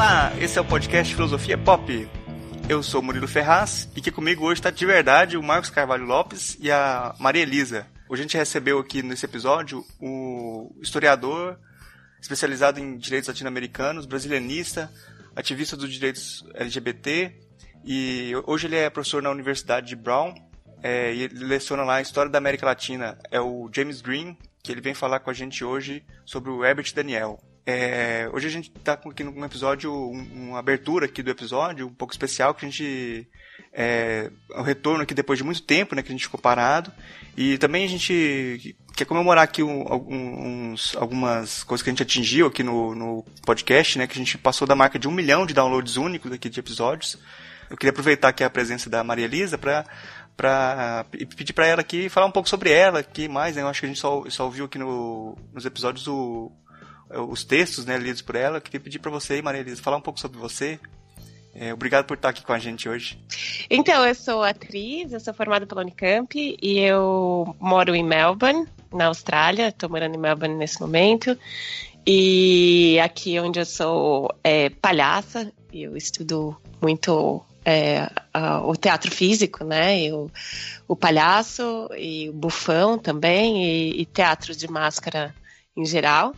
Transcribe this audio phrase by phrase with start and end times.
[0.00, 2.08] Olá, esse é o podcast Filosofia Pop.
[2.66, 6.56] Eu sou Murilo Ferraz e aqui comigo hoje está de verdade o Marcos Carvalho Lopes
[6.58, 7.86] e a Maria Elisa.
[8.08, 11.58] Hoje a gente recebeu aqui nesse episódio o historiador
[12.18, 14.90] especializado em direitos latino-americanos, brasilianista,
[15.36, 17.34] ativista dos direitos LGBT
[17.84, 20.32] e hoje ele é professor na Universidade de Brown
[20.82, 23.18] é, e ele leciona lá a História da América Latina.
[23.30, 26.90] É o James Green, que ele vem falar com a gente hoje sobre o Herbert
[26.94, 27.38] Daniel.
[27.66, 31.94] É, hoje a gente está aqui num episódio, um, uma abertura aqui do episódio, um
[31.94, 33.28] pouco especial, que a gente.
[33.72, 36.90] É, um retorno aqui depois de muito tempo, né, que a gente ficou parado.
[37.36, 42.46] E também a gente quer comemorar aqui um, uns, algumas coisas que a gente atingiu
[42.46, 45.54] aqui no, no podcast, né, que a gente passou da marca de um milhão de
[45.54, 47.18] downloads únicos aqui de episódios.
[47.70, 51.04] Eu queria aproveitar aqui a presença da Maria Elisa para
[51.36, 53.62] pedir para ela aqui falar um pouco sobre ela, que mais, né?
[53.62, 56.50] Eu acho que a gente só, só ouviu aqui no, nos episódios o,
[57.10, 58.58] os textos né, lidos por ela.
[58.58, 60.78] Eu queria pedir para você, Maria Elisa, falar um pouco sobre você.
[61.52, 63.18] É, obrigado por estar aqui com a gente hoje.
[63.68, 69.06] Então, eu sou atriz, eu sou formada pela Unicamp e eu moro em Melbourne, na
[69.06, 69.68] Austrália.
[69.68, 71.36] Estou morando em Melbourne nesse momento.
[72.06, 78.08] E aqui onde eu sou é, palhaça, eu estudo muito é,
[78.64, 80.04] o teatro físico, né?
[80.04, 80.30] E o,
[80.86, 85.34] o palhaço e o bufão também, e, e teatro de máscara
[85.76, 86.34] em geral.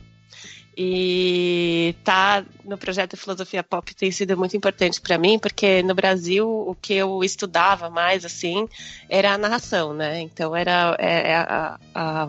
[0.76, 6.48] E tá no projeto Filosofia Pop tem sido muito importante para mim, porque no Brasil
[6.48, 8.66] o que eu estudava mais assim
[9.08, 10.20] era a narração, né?
[10.20, 12.28] Então era é, é a, a,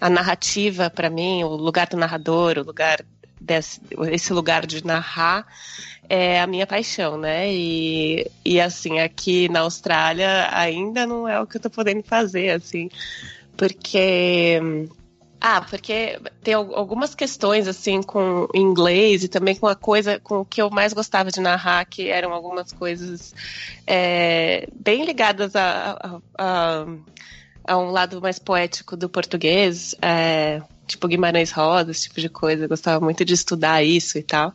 [0.00, 3.04] a narrativa para mim, o lugar do narrador, o lugar
[3.38, 3.80] desse,
[4.10, 5.46] esse lugar de narrar
[6.08, 7.52] é a minha paixão, né?
[7.52, 12.50] E, e assim, aqui na Austrália ainda não é o que eu tô podendo fazer,
[12.50, 12.88] assim,
[13.56, 14.58] porque.
[15.40, 20.44] Ah, porque tem algumas questões assim com inglês e também com a coisa com o
[20.44, 23.32] que eu mais gostava de narrar, que eram algumas coisas
[23.86, 26.86] é, bem ligadas a, a, a,
[27.64, 29.94] a, um lado mais poético do português.
[30.02, 32.64] É, tipo Guimarães Rosa, esse tipo de coisa.
[32.64, 34.52] Eu gostava muito de estudar isso e tal.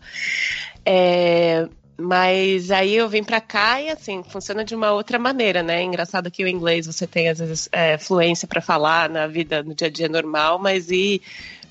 [0.86, 1.68] É,
[2.04, 5.82] mas aí eu vim para cá e assim, funciona de uma outra maneira, né?
[5.82, 9.74] Engraçado que o inglês você tem às vezes é, fluência para falar na vida, no
[9.74, 11.22] dia a dia normal, mas e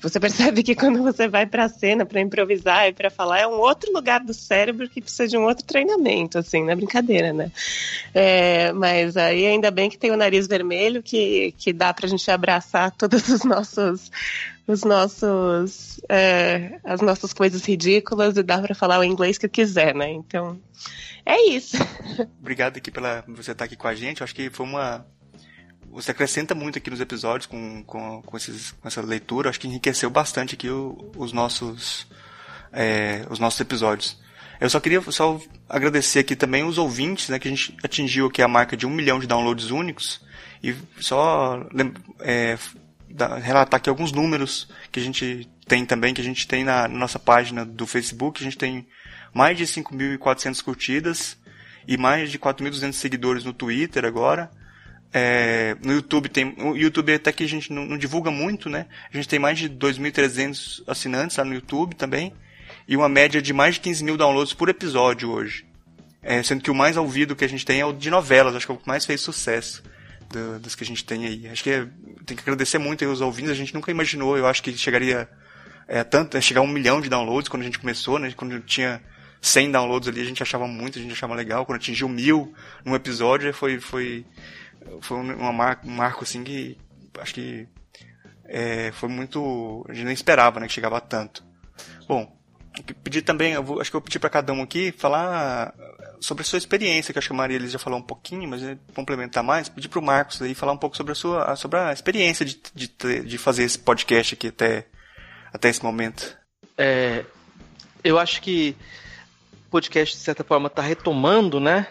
[0.01, 3.47] você percebe que quando você vai para a cena para improvisar e para falar é
[3.47, 7.31] um outro lugar do cérebro que precisa de um outro treinamento, assim, não é brincadeira,
[7.31, 7.51] né?
[8.11, 12.09] É, mas aí ainda bem que tem o nariz vermelho que, que dá para a
[12.09, 14.11] gente abraçar todos os nossos
[14.67, 19.93] os nossos é, as nossas coisas ridículas e dá para falar o inglês que quiser,
[19.93, 20.11] né?
[20.11, 20.59] Então
[21.25, 21.77] é isso.
[22.39, 24.21] Obrigado aqui pela você estar aqui com a gente.
[24.21, 25.05] Eu acho que foi uma
[25.93, 29.49] você acrescenta muito aqui nos episódios com, com, com, esses, com essa leitura.
[29.49, 32.07] Acho que enriqueceu bastante aqui o, os, nossos,
[32.71, 34.19] é, os nossos episódios.
[34.59, 38.41] Eu só queria só agradecer aqui também os ouvintes, né, que a gente atingiu aqui
[38.41, 40.21] a marca de um milhão de downloads únicos.
[40.63, 41.63] E só
[42.21, 42.57] é,
[43.41, 46.97] relatar aqui alguns números que a gente tem também, que a gente tem na, na
[46.97, 48.41] nossa página do Facebook.
[48.41, 48.87] A gente tem
[49.33, 51.37] mais de 5.400 curtidas
[51.87, 54.49] e mais de 4.200 seguidores no Twitter agora.
[55.13, 56.55] É, no YouTube tem.
[56.57, 58.87] O YouTube até que a gente não, não divulga muito, né?
[59.11, 62.33] A gente tem mais de 2.300 assinantes lá no YouTube também.
[62.87, 65.65] E uma média de mais de 15 mil downloads por episódio hoje.
[66.21, 68.65] É, sendo que o mais ouvido que a gente tem é o de novelas, acho
[68.65, 69.83] que é o que mais fez sucesso
[70.29, 71.47] do, dos que a gente tem aí.
[71.47, 71.87] Acho que é,
[72.25, 75.29] tem que agradecer muito os ouvintes, a gente nunca imaginou, eu acho que chegaria
[75.87, 78.31] é, tanto, é, chegar a um milhão de downloads quando a gente começou, né?
[78.35, 79.01] Quando tinha
[79.41, 81.65] 100 downloads ali, a gente achava muito, a gente achava legal.
[81.65, 82.53] Quando atingiu mil
[82.85, 84.25] num episódio, foi, foi
[85.01, 86.77] foi uma mar, um marco assim que
[87.19, 87.67] acho que
[88.45, 89.85] é, foi muito.
[89.89, 91.43] A gente nem esperava né, que chegava a tanto.
[92.07, 92.35] Bom,
[93.03, 95.73] pedir também, vou, acho que eu vou pedir para cada um aqui falar
[96.19, 98.61] sobre a sua experiência, que acho que a Maria Elisa já falou um pouquinho, mas
[98.95, 101.91] complementar mais, pedir para o Marcos aí falar um pouco sobre a sua sobre a
[101.91, 102.87] experiência de, de,
[103.23, 104.87] de fazer esse podcast aqui até,
[105.53, 106.35] até esse momento.
[106.77, 107.25] É,
[108.03, 108.75] eu acho que
[109.67, 111.87] o podcast, de certa forma, está retomando, né?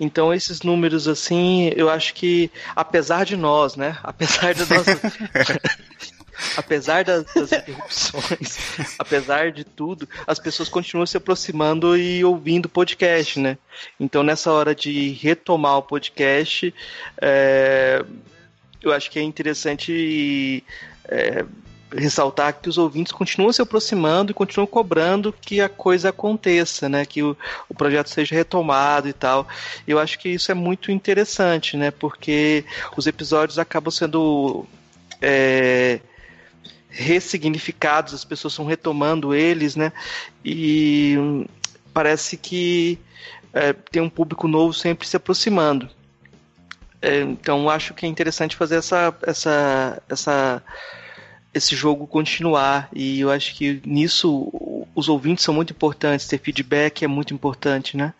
[0.00, 3.96] Então esses números assim, eu acho que apesar de nós, né?
[4.02, 4.98] Apesar da nossa
[6.56, 8.58] apesar das, das interrupções,
[8.98, 13.58] apesar de tudo, as pessoas continuam se aproximando e ouvindo podcast, né?
[13.98, 16.74] Então nessa hora de retomar o podcast,
[17.20, 18.04] é,
[18.82, 20.64] eu acho que é interessante
[21.08, 21.44] é,
[21.94, 27.04] ressaltar que os ouvintes continuam se aproximando e continuam cobrando que a coisa aconteça, né?
[27.04, 27.36] Que o,
[27.68, 29.46] o projeto seja retomado e tal.
[29.86, 31.90] Eu acho que isso é muito interessante, né?
[31.90, 32.64] Porque
[32.96, 34.66] os episódios acabam sendo
[35.20, 36.00] é,
[36.88, 39.92] ressignificados, as pessoas estão retomando eles, né?
[40.44, 41.46] E
[41.92, 42.98] parece que
[43.52, 45.88] é, tem um público novo sempre se aproximando.
[47.00, 50.62] É, então acho que é interessante fazer essa, essa, essa,
[51.54, 52.88] esse jogo continuar.
[52.92, 54.50] E eu acho que nisso
[54.94, 58.14] os ouvintes são muito importantes, ter feedback é muito importante, né?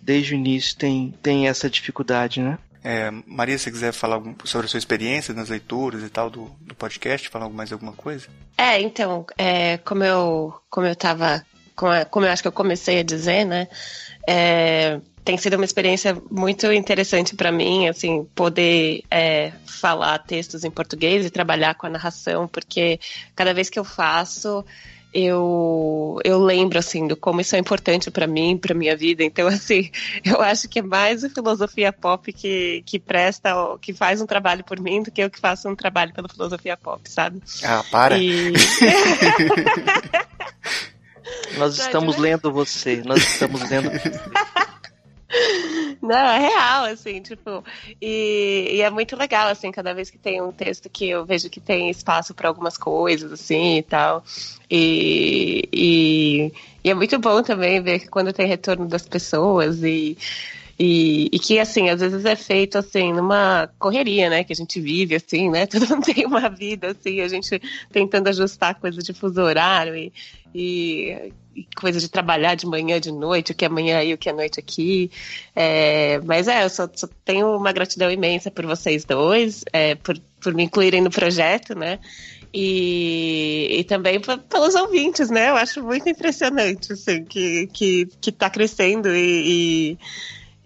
[0.00, 2.58] Desde o início tem, tem essa dificuldade, né?
[2.84, 6.74] É, Maria, se quiser falar sobre a sua experiência nas leituras e tal do, do
[6.74, 8.28] podcast, falar mais alguma coisa?
[8.58, 11.42] É, então, é, como eu como eu tava,
[11.74, 13.68] como, como eu acho que eu comecei a dizer, né?
[14.28, 20.70] É, tem sido uma experiência muito interessante para mim, assim, poder é, falar textos em
[20.70, 23.00] português e trabalhar com a narração, porque
[23.34, 24.62] cada vez que eu faço,
[25.14, 29.22] eu, eu lembro, assim, do como isso é importante para mim, para minha vida.
[29.22, 29.90] Então, assim,
[30.24, 34.64] eu acho que é mais a filosofia pop que, que presta, que faz um trabalho
[34.64, 37.40] por mim, do que eu que faço um trabalho pela filosofia pop, sabe?
[37.62, 38.18] Ah, para!
[38.18, 38.52] E...
[41.56, 43.90] nós estamos lendo você, nós estamos lendo
[46.00, 47.64] Não, é real, assim, tipo,
[48.00, 51.50] e, e, é muito legal, assim, cada vez que tem um texto que eu vejo
[51.50, 54.24] que tem espaço para algumas coisas, assim, e tal,
[54.70, 56.52] e, e,
[56.84, 60.16] e, é muito bom também ver que quando tem retorno das pessoas e,
[60.78, 64.80] e, e, que, assim, às vezes é feito, assim, numa correria, né, que a gente
[64.80, 67.60] vive, assim, né, todo mundo tem uma vida, assim, a gente
[67.90, 70.12] tentando ajustar coisa de fuso horário e,
[70.54, 71.32] e,
[71.76, 74.32] coisa de trabalhar de manhã, de noite, o que é manhã aí, o que é
[74.32, 75.10] noite aqui,
[75.54, 80.18] é, mas é, eu só, só, tenho uma gratidão imensa por vocês dois, é, por,
[80.40, 81.98] por me incluírem no projeto, né,
[82.52, 85.50] e, e também pelos ouvintes, né?
[85.50, 89.98] Eu acho muito impressionante, assim, que, que, que tá crescendo e, e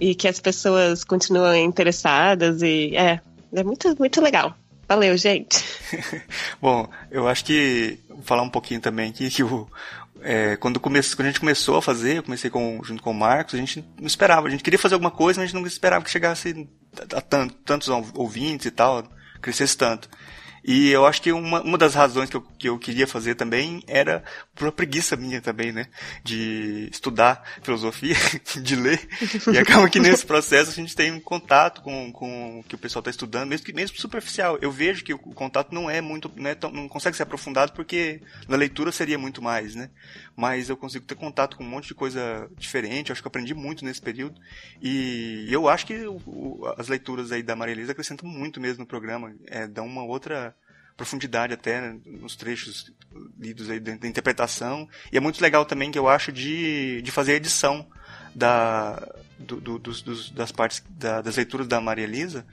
[0.00, 3.20] e que as pessoas continuam interessadas e é,
[3.52, 4.55] é muito, muito legal.
[4.88, 5.62] Valeu, gente.
[6.62, 9.69] Bom, eu acho que falar um pouquinho também aqui que o,
[10.23, 13.55] é, quando, quando a gente começou a fazer, eu comecei com, junto com o Marcos,
[13.55, 16.05] a gente não esperava, a gente queria fazer alguma coisa, mas a gente não esperava
[16.05, 19.05] que chegasse a, a tanto, tantos ouvintes e tal,
[19.41, 20.09] crescesse tanto.
[20.64, 23.82] E eu acho que uma, uma das razões que eu, que eu queria fazer também
[23.87, 24.22] era
[24.55, 25.87] por uma preguiça minha também, né?
[26.22, 28.16] De estudar filosofia,
[28.62, 29.00] de ler.
[29.52, 32.78] E acaba que nesse processo a gente tem um contato com, com o que o
[32.78, 34.58] pessoal está estudando, mesmo que mesmo superficial.
[34.60, 37.72] Eu vejo que o contato não é muito, não, é tão, não consegue ser aprofundado
[37.72, 39.90] porque na leitura seria muito mais, né?
[40.37, 43.10] Mas eu consigo ter contato com um monte de coisa diferente.
[43.10, 44.40] Eu acho que eu aprendi muito nesse período.
[44.81, 48.87] E eu acho que o, as leituras aí da Maria Elisa acrescentam muito mesmo no
[48.87, 49.34] programa.
[49.46, 50.55] É, dão uma outra
[50.98, 52.92] profundidade até nos trechos
[53.38, 54.86] lidos aí da, interpretação.
[55.12, 57.86] E é muito legal também que eu acho de, de fazer edição
[58.34, 59.08] da,
[59.38, 62.44] do, do, dos, dos, das partes da, das leituras da Maria Elisa,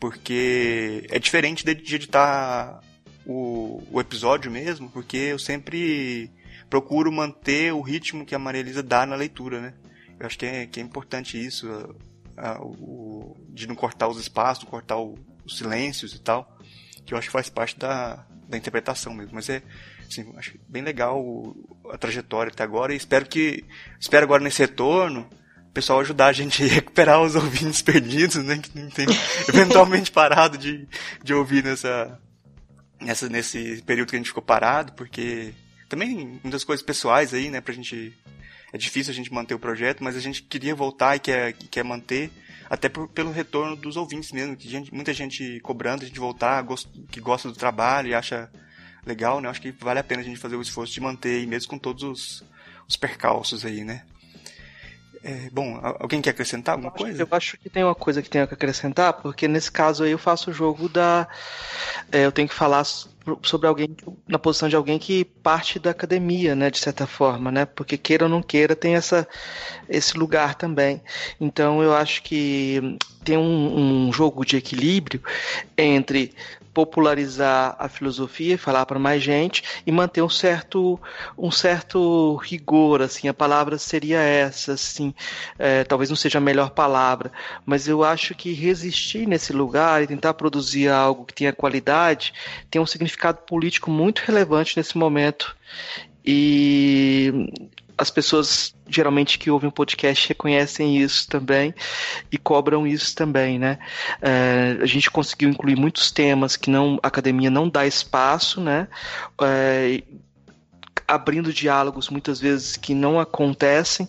[0.00, 2.80] porque é diferente de, de editar
[3.24, 6.30] o, o episódio mesmo, porque eu sempre
[6.68, 9.74] procuro manter o ritmo que a Maria Elisa dá na leitura, né?
[10.18, 11.68] Eu acho que é, que é importante isso,
[12.36, 16.55] a, a, o, de não cortar os espaços, cortar o, os silêncios e tal
[17.06, 19.34] que eu acho que faz parte da, da interpretação mesmo.
[19.34, 19.62] Mas é,
[20.06, 21.54] assim, acho bem legal
[21.90, 23.64] a trajetória até agora e espero que,
[23.98, 25.28] espero agora nesse retorno,
[25.68, 29.06] o pessoal ajudar a gente a recuperar os ouvintes perdidos, né, que não tem
[29.48, 30.86] eventualmente parado de,
[31.22, 32.20] de ouvir nessa,
[33.00, 35.54] nessa, nesse período que a gente ficou parado, porque
[35.88, 38.16] também muitas coisas pessoais aí, né, pra gente,
[38.72, 41.84] é difícil a gente manter o projeto, mas a gente queria voltar e quer, quer
[41.84, 42.30] manter,
[42.68, 46.60] até por, pelo retorno dos ouvintes mesmo, que gente, muita gente cobrando a gente voltar,
[46.62, 48.50] gost, que gosta do trabalho e acha
[49.04, 49.48] legal, né?
[49.48, 52.02] Acho que vale a pena a gente fazer o esforço de manter mesmo com todos
[52.02, 52.44] os,
[52.88, 54.04] os percalços aí, né?
[55.28, 57.22] É, bom, alguém quer acrescentar alguma eu coisa?
[57.24, 60.18] Eu acho que tem uma coisa que tenho que acrescentar, porque nesse caso aí eu
[60.18, 61.26] faço o jogo da.
[62.12, 62.84] É, eu tenho que falar
[63.42, 63.88] sobre alguém
[64.28, 67.64] na posição de alguém que parte da academia, né, de certa forma, né?
[67.64, 69.26] Porque queira ou não queira tem essa
[69.88, 71.02] esse lugar também.
[71.40, 75.20] Então eu acho que tem um, um jogo de equilíbrio
[75.76, 76.32] entre
[76.76, 81.00] popularizar a filosofia, falar para mais gente e manter um certo
[81.38, 85.14] um certo rigor, assim, a palavra seria essa, assim,
[85.58, 87.32] é, talvez não seja a melhor palavra,
[87.64, 92.34] mas eu acho que resistir nesse lugar e tentar produzir algo que tenha qualidade
[92.70, 95.56] tem um significado político muito relevante nesse momento.
[96.26, 97.50] E
[97.98, 101.74] as pessoas geralmente que ouvem o podcast reconhecem isso também
[102.30, 103.78] e cobram isso também, né?
[104.20, 108.88] É, a gente conseguiu incluir muitos temas que não a academia não dá espaço, né?
[109.42, 110.02] É,
[111.08, 114.08] abrindo diálogos muitas vezes que não acontecem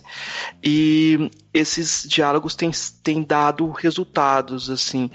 [0.62, 2.70] e esses diálogos têm,
[3.02, 5.08] têm dado resultados assim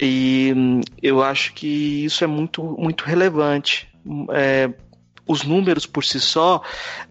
[0.00, 0.54] e
[1.02, 3.88] eu acho que isso é muito muito relevante
[4.30, 4.70] é,
[5.26, 6.62] os números por si só,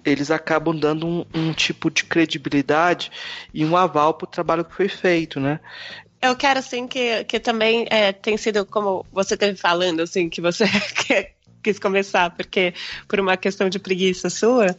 [0.06, 3.12] eles acabam dando um, um tipo de credibilidade
[3.54, 5.60] e um aval para o trabalho que foi feito, né?
[6.22, 10.40] Eu quero, assim, que, que também é, tem sido, como você esteve falando, assim, que
[10.40, 10.64] você
[11.62, 12.74] quis começar, porque
[13.08, 14.76] por uma questão de preguiça sua,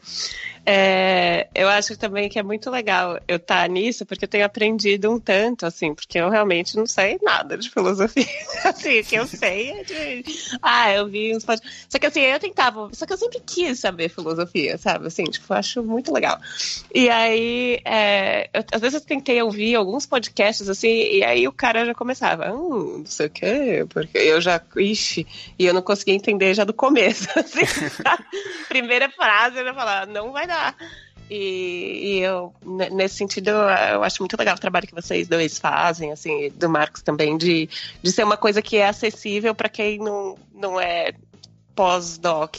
[0.66, 4.46] é, eu acho também que é muito legal eu estar tá nisso, porque eu tenho
[4.46, 8.26] aprendido um tanto, assim, porque eu realmente não sei nada de filosofia.
[8.64, 10.24] assim, o que eu sei é de.
[10.62, 11.44] Ah, eu vi uns.
[11.88, 12.88] Só que assim, eu tentava.
[12.92, 15.06] Só que eu sempre quis saber filosofia, sabe?
[15.06, 16.38] Assim, tipo, eu acho muito legal.
[16.94, 21.52] E aí, é, eu, às vezes eu tentei ouvir alguns podcasts, assim, e aí o
[21.52, 24.62] cara já começava, hum, não sei o quê, porque eu já.
[24.76, 25.26] Ixi,
[25.58, 27.28] e eu não conseguia entender já do começo.
[27.38, 27.60] Assim,
[28.68, 30.53] primeira frase, eu ia falar, não vai dar
[31.30, 32.52] e, e, eu,
[32.92, 37.02] nesse sentido, eu acho muito legal o trabalho que vocês dois fazem, assim, do Marcos
[37.02, 37.68] também, de,
[38.02, 41.12] de ser uma coisa que é acessível para quem não, não é
[41.74, 42.56] pós-doc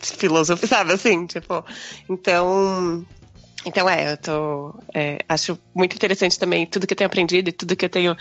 [0.00, 1.26] filosofia, sabe assim?
[1.26, 1.64] Tipo,
[2.08, 3.06] então,
[3.64, 4.74] então é, eu tô.
[4.94, 8.16] É, acho muito interessante também tudo que eu tenho aprendido e tudo que eu tenho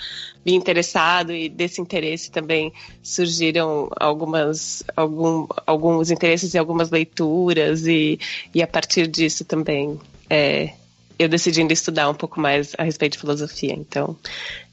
[0.46, 2.72] me interessado, e desse interesse também
[3.02, 8.20] surgiram algumas, algum, alguns interesses e algumas leituras, e,
[8.54, 10.74] e a partir disso também é,
[11.20, 13.74] eu decidindo estudar um pouco mais a respeito de filosofia.
[13.74, 14.18] Então,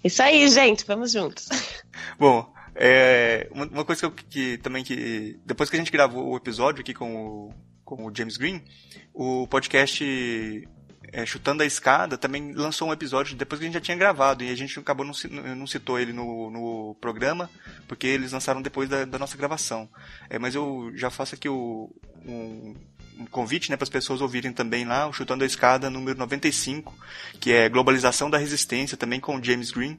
[0.02, 1.48] isso aí, gente, vamos juntos.
[2.18, 5.38] Bom, é, uma coisa que, que, também que.
[5.44, 7.54] Depois que a gente gravou o episódio aqui com o,
[7.96, 8.62] com o James Green,
[9.12, 10.04] o podcast
[11.12, 14.44] é, Chutando a Escada também lançou um episódio depois que a gente já tinha gravado
[14.44, 15.12] e a gente acabou não,
[15.56, 17.50] não citou ele no, no programa
[17.88, 19.88] porque eles lançaram depois da, da nossa gravação.
[20.28, 21.90] É, mas eu já faço aqui o,
[22.24, 22.74] um
[23.26, 26.94] convite né, para as pessoas ouvirem também lá o Chutando a Escada número 95,
[27.40, 29.98] que é Globalização da Resistência, também com o James Green,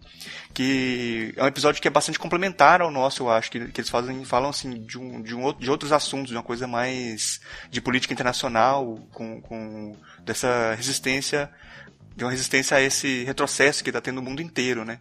[0.54, 3.90] que é um episódio que é bastante complementar ao nosso, eu acho, que, que eles
[3.90, 7.82] fazem, falam assim de, um, de, um, de outros assuntos, de uma coisa mais de
[7.82, 11.50] política internacional, com, com dessa resistência,
[12.16, 15.00] de uma resistência a esse retrocesso que está tendo no mundo inteiro, né?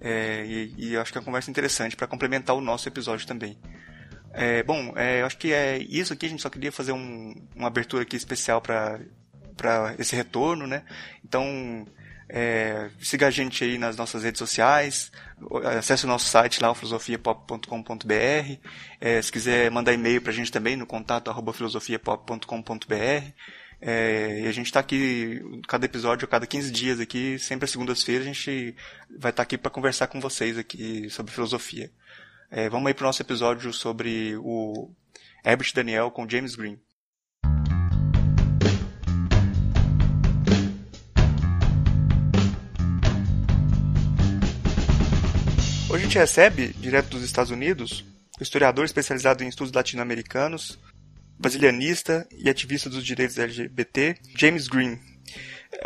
[0.00, 3.56] É, e, e acho que é uma conversa interessante para complementar o nosso episódio também.
[4.32, 6.26] É, bom, é, eu acho que é isso aqui.
[6.26, 9.00] A gente só queria fazer um, uma abertura aqui especial para
[9.98, 10.82] esse retorno, né?
[11.24, 11.86] Então,
[12.28, 15.12] é, siga a gente aí nas nossas redes sociais,
[15.78, 18.58] acesse o nosso site lá, filosofiapop.com.br.
[19.00, 23.32] É, se quiser mandar e-mail para a gente também no contato arroba filosofiapop.com.br.
[23.84, 28.22] É, e a gente está aqui, cada episódio, cada 15 dias aqui, sempre às segundas-feiras,
[28.22, 28.76] a gente
[29.10, 31.90] vai estar tá aqui para conversar com vocês aqui sobre filosofia.
[32.54, 34.90] É, vamos aí para o nosso episódio sobre o
[35.42, 36.78] Herbert Daniel com James Green.
[45.88, 48.04] Hoje a gente recebe, direto dos Estados Unidos,
[48.38, 50.78] o historiador especializado em estudos latino-americanos,
[51.38, 55.00] brasilianista e ativista dos direitos LGBT, James Green.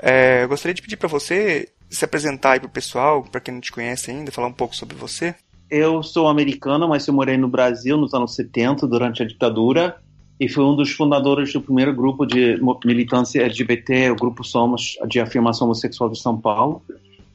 [0.02, 3.54] É, eu gostaria de pedir para você se apresentar aí para o pessoal, para quem
[3.54, 5.32] não te conhece ainda, falar um pouco sobre você.
[5.70, 9.96] Eu sou americano, mas eu morei no Brasil nos anos 70, durante a ditadura,
[10.38, 15.18] e fui um dos fundadores do primeiro grupo de militância LGBT, o Grupo Somos, de
[15.18, 16.82] Afirmação Homossexual de São Paulo,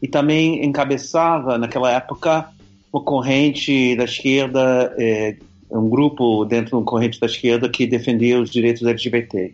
[0.02, 2.48] e também encabeçava, naquela época,
[2.94, 5.36] uma corrente da esquerda, é,
[5.70, 9.54] um grupo dentro de uma corrente da esquerda que defendia os direitos LGBT.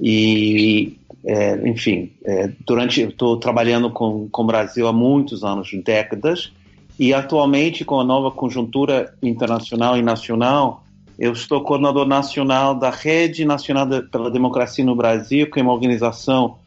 [0.00, 6.52] E, é, enfim, é, durante estou trabalhando com, com o Brasil há muitos anos, décadas,
[6.98, 10.82] e atualmente, com a nova conjuntura internacional e nacional,
[11.18, 16.58] eu estou coordenador nacional da Rede Nacional pela Democracia no Brasil, que é uma organização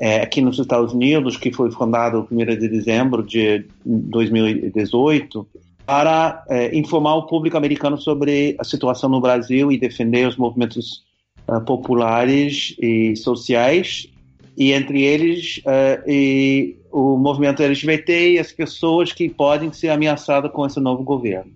[0.00, 5.46] é, aqui nos Estados Unidos, que foi fundada no 1 de dezembro de 2018,
[5.86, 11.04] para é, informar o público americano sobre a situação no Brasil e defender os movimentos
[11.48, 14.08] uh, populares e sociais,
[14.56, 20.52] e entre eles uh, e o movimento LGBT e as pessoas que podem ser ameaçadas
[20.52, 21.50] com esse novo governo.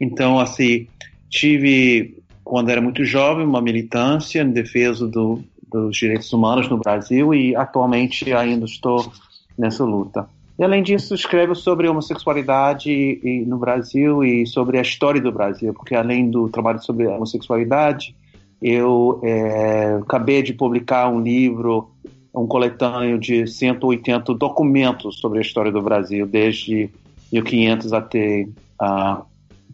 [0.00, 0.88] Então, assim,
[1.30, 7.32] tive, quando era muito jovem, uma militância em defesa do, dos direitos humanos no Brasil
[7.32, 9.10] e atualmente ainda estou
[9.56, 10.28] nessa luta.
[10.58, 15.94] E além disso, escrevo sobre homossexualidade no Brasil e sobre a história do Brasil, porque
[15.94, 18.14] além do trabalho sobre homossexualidade,
[18.60, 21.90] eu é, acabei de publicar um livro
[22.34, 26.90] um coletâneo de 180 documentos sobre a história do Brasil, desde
[27.32, 28.46] 1500 até
[28.80, 29.24] uh,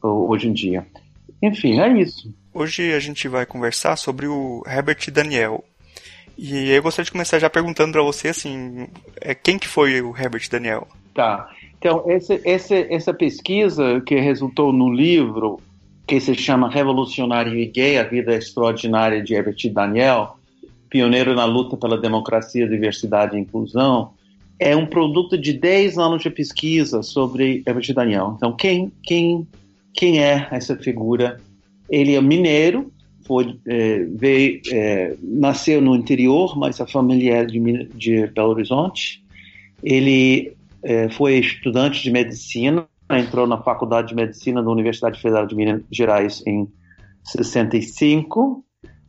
[0.03, 0.87] hoje em dia.
[1.43, 2.33] Enfim, é isso.
[2.53, 5.65] Hoje a gente vai conversar sobre o Herbert Daniel.
[6.37, 8.89] E eu gostaria de começar já perguntando para você, assim,
[9.21, 10.87] é, quem que foi o Herbert Daniel?
[11.15, 11.49] Tá.
[11.79, 15.61] Então, essa, essa, essa pesquisa que resultou no livro
[16.07, 20.38] que se chama Revolucionário e Gay, a vida extraordinária de Herbert Daniel,
[20.89, 24.13] pioneiro na luta pela democracia, diversidade e inclusão,
[24.59, 28.35] é um produto de 10 anos de pesquisa sobre Herbert Daniel.
[28.37, 29.47] Então, quem, quem,
[29.95, 31.41] quem é essa figura?
[31.89, 32.93] Ele é mineiro,
[33.25, 37.61] foi, é, veio, é, nasceu no interior, mas a família é de,
[37.95, 39.23] de Belo Horizonte.
[39.83, 40.53] Ele
[40.83, 45.83] é, foi estudante de medicina, entrou na Faculdade de Medicina da Universidade Federal de Minas
[45.91, 46.69] Gerais em
[47.25, 48.65] 65,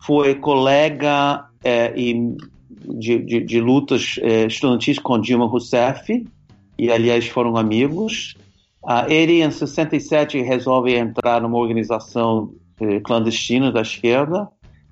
[0.05, 2.35] foi colega é, e
[2.69, 6.25] de, de, de, lutas é, estudantis com Dilma Rousseff,
[6.77, 8.35] e aliás foram amigos.
[8.85, 14.47] Ah, ele, em 67, resolve entrar numa organização eh, clandestina da esquerda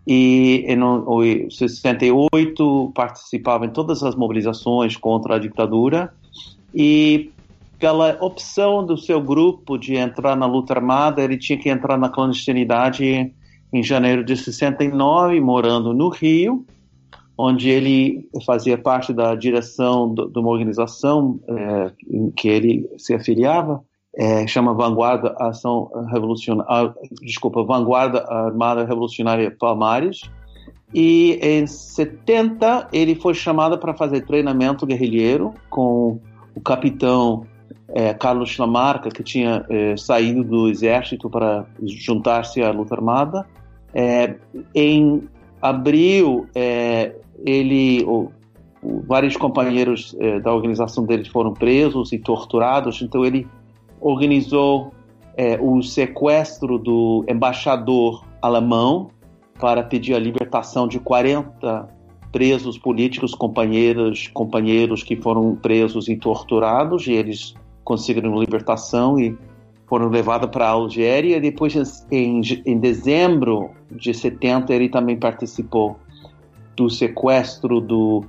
[0.05, 6.13] e em 68 participava em todas as mobilizações contra a ditadura
[6.75, 7.31] e
[7.79, 12.09] pela opção do seu grupo de entrar na luta armada, ele tinha que entrar na
[12.09, 13.33] clandestinidade
[13.71, 16.65] em janeiro de 69, morando no Rio,
[17.38, 23.83] onde ele fazia parte da direção de uma organização é, em que ele se afiliava,
[24.15, 30.21] é, chama Vanguarda Ação Revolucionária, desculpa, Vanguarda Armada Revolucionária Palmares.
[30.93, 36.19] E em 70 ele foi chamado para fazer treinamento guerrilheiro com
[36.55, 37.45] o capitão
[37.89, 43.46] é, Carlos Lamarca, que tinha é, saído do exército para juntar-se à luta armada.
[43.94, 44.36] É,
[44.75, 45.27] em
[45.62, 47.15] abril, é,
[47.46, 48.32] ele, o,
[48.82, 53.48] o, vários companheiros é, da organização dele foram presos e torturados, então ele
[54.01, 54.91] organizou
[55.36, 59.10] é, o sequestro do embaixador alemão
[59.60, 61.89] para pedir a libertação de 40
[62.32, 67.56] presos políticos, companheiros, companheiros que foram presos e torturados, e eles
[67.88, 69.38] conseguiram libertação e
[69.86, 71.39] foram levados para a Algéria.
[71.39, 75.98] Depois, em, em dezembro de 70, ele também participou
[76.75, 78.25] do sequestro do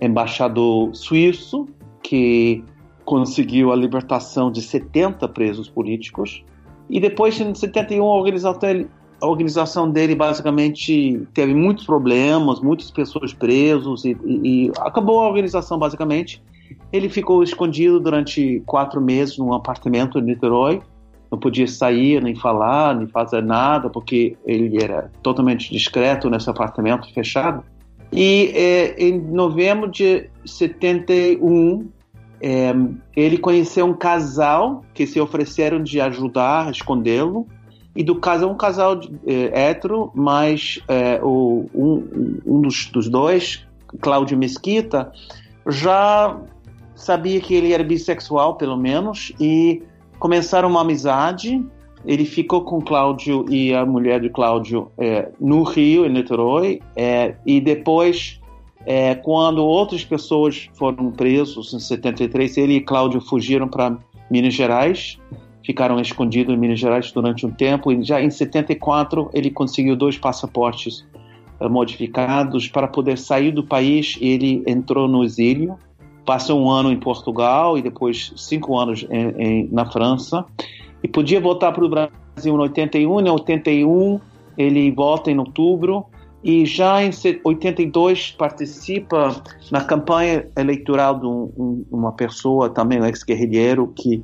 [0.00, 1.68] embaixador suíço,
[2.02, 2.64] que
[3.04, 6.42] conseguiu a libertação de 70 presos políticos.
[6.88, 8.88] E depois, em 71, a organização
[9.20, 15.28] a organização dele basicamente teve muitos problemas, muitas pessoas presas e, e, e, acabou a
[15.28, 16.42] organização basicamente.
[16.92, 20.82] Ele ficou escondido durante quatro meses num apartamento em Niterói.
[21.30, 27.10] Não podia sair, nem falar, nem fazer nada, porque ele era totalmente discreto nesse apartamento
[27.14, 27.64] fechado.
[28.12, 31.88] E é, em novembro de 71,
[32.42, 32.74] é,
[33.16, 37.46] ele conheceu um casal que se ofereceram de ajudar a escondê-lo.
[37.96, 43.66] E do casal, um casal é, hétero, mas é, o, um, um dos, dos dois,
[44.00, 45.10] Cláudio Mesquita,
[45.68, 46.38] já
[47.02, 49.82] sabia que ele era bissexual, pelo menos, e
[50.18, 51.64] começaram uma amizade.
[52.04, 57.34] Ele ficou com Cláudio e a mulher de Cláudio é, no Rio, em Niterói, é,
[57.44, 58.40] e depois
[58.86, 63.96] é, quando outras pessoas foram presos em 73, ele e Cláudio fugiram para
[64.30, 65.18] Minas Gerais,
[65.64, 70.18] ficaram escondidos em Minas Gerais durante um tempo e já em 74 ele conseguiu dois
[70.18, 71.04] passaportes
[71.60, 74.18] uh, modificados para poder sair do país.
[74.20, 75.78] Ele entrou no exílio,
[76.24, 80.44] passou um ano em Portugal e depois cinco anos em, em, na França
[81.02, 83.20] e podia voltar para o Brasil em 81.
[83.20, 84.20] Em 81
[84.56, 86.06] ele volta em outubro
[86.44, 87.10] e já em
[87.44, 94.22] 82 participa na campanha eleitoral de um, uma pessoa, também um ex-guerrilheiro, que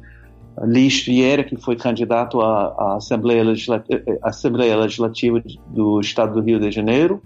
[0.65, 6.59] Liz Vieira, que foi candidato à, Assembleia, Legislativa, eh, Assembleia Legislativa do Estado do Rio
[6.59, 7.23] de Janeiro.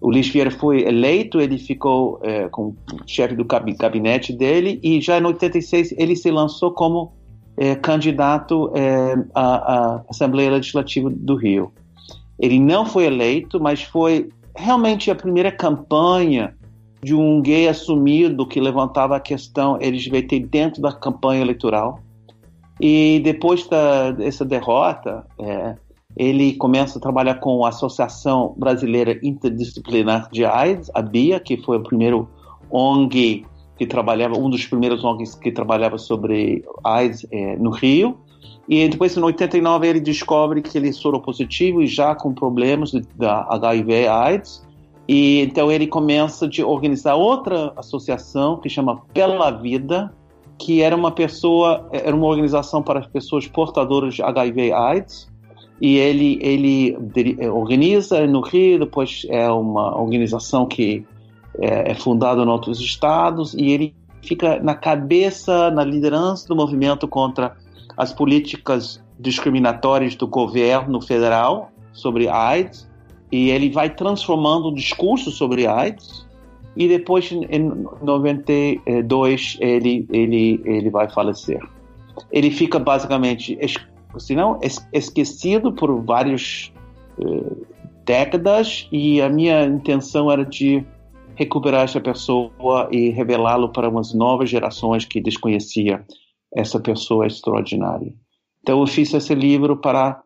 [0.00, 5.18] O Liz Vieira foi eleito, ele ficou é, como chefe do gabinete dele e já
[5.18, 7.12] em 86 ele se lançou como
[7.56, 11.72] é, candidato é, à, à Assembleia Legislativa do Rio.
[12.38, 16.54] Ele não foi eleito, mas foi realmente a primeira campanha
[17.02, 22.00] de um gay assumido que levantava a questão LGBT dentro da campanha eleitoral.
[22.80, 23.68] E depois
[24.16, 25.76] dessa derrota, é,
[26.18, 31.76] ele começa a trabalhar com a Associação Brasileira Interdisciplinar de AIDS, a BIA, que foi
[31.76, 32.28] o primeiro
[32.68, 33.46] ONG
[33.78, 38.18] que trabalhava, um dos primeiros ONGs que trabalhava sobre AIDS é, no Rio.
[38.68, 43.46] E depois, em 89, ele descobre que ele é soropositivo e já com problemas da
[43.50, 44.66] HIV AIDS.
[45.06, 50.12] E então ele começa a organizar outra associação que chama Pela Vida,
[50.58, 55.28] que era uma pessoa, era uma organização para pessoas portadoras de HIV AIDS.
[55.80, 56.96] E ele ele
[57.48, 61.04] organiza no Rio, depois é uma organização que
[61.58, 67.06] é, é fundada em outros estados e ele fica na cabeça, na liderança do movimento
[67.06, 67.56] contra
[67.96, 72.88] as políticas discriminatórias do governo federal sobre AIDS
[73.30, 76.26] e ele vai transformando o discurso sobre AIDS
[76.76, 81.60] e depois em 92 ele ele ele vai falecer.
[82.30, 83.58] Ele fica basicamente
[84.16, 84.58] se não
[84.92, 86.72] esquecido por várias
[87.20, 87.56] eh,
[88.04, 90.84] décadas e a minha intenção era de
[91.34, 96.04] recuperar essa pessoa e revelá-lo para umas novas gerações que desconhecia
[96.54, 98.12] essa pessoa extraordinária.
[98.62, 100.20] Então eu fiz esse livro para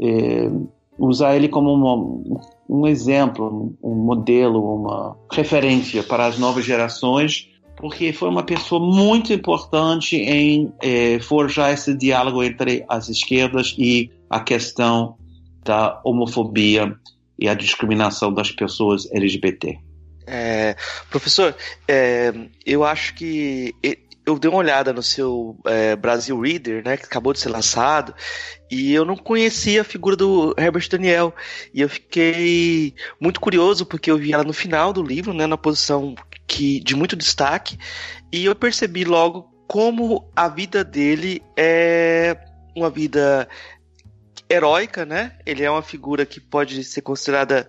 [0.00, 0.50] eh,
[0.98, 7.48] usar ele como uma, um exemplo, um modelo, uma referência para as novas gerações,
[7.78, 14.10] porque foi uma pessoa muito importante em eh, forjar esse diálogo entre as esquerdas e
[14.28, 15.16] a questão
[15.64, 16.94] da homofobia
[17.38, 19.78] e a discriminação das pessoas LGBT.
[20.26, 20.76] É,
[21.08, 21.54] professor,
[21.86, 22.34] é,
[22.66, 23.74] eu acho que
[24.28, 28.14] eu dei uma olhada no seu é, Brasil Reader, né, que acabou de ser lançado,
[28.70, 31.34] e eu não conhecia a figura do Herbert Daniel.
[31.72, 35.56] E eu fiquei muito curioso porque eu vi ela no final do livro, né, na
[35.56, 36.14] posição
[36.46, 37.78] que de muito destaque,
[38.30, 42.36] e eu percebi logo como a vida dele é
[42.76, 43.48] uma vida
[44.50, 45.32] heróica, né?
[45.44, 47.68] Ele é uma figura que pode ser considerada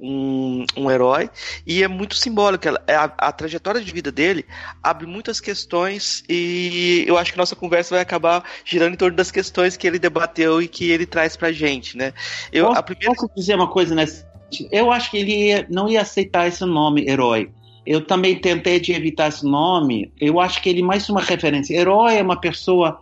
[0.00, 1.28] um, um herói
[1.66, 2.80] e é muito simbólica.
[2.86, 4.46] A, a, trajetória de vida dele
[4.82, 9.30] abre muitas questões e eu acho que nossa conversa vai acabar girando em torno das
[9.30, 12.12] questões que ele debateu e que ele traz pra gente, né?
[12.52, 13.14] Eu, posso, a primeira...
[13.14, 14.24] posso dizer uma coisa nesse
[14.70, 17.50] Eu acho que ele ia, não ia aceitar esse nome, herói.
[17.84, 20.12] Eu também tentei de evitar esse nome.
[20.20, 21.74] Eu acho que ele é mais uma referência.
[21.74, 23.00] Herói é uma pessoa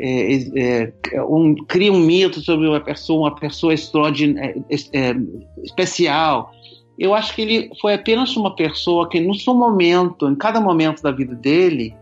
[0.00, 5.14] é, é, é, um, cria um mito sobre uma pessoa, uma pessoa é, é,
[5.62, 6.50] especial.
[6.98, 11.02] Eu acho que ele foi apenas uma pessoa que, no seu momento, em cada momento
[11.02, 11.94] da vida dele,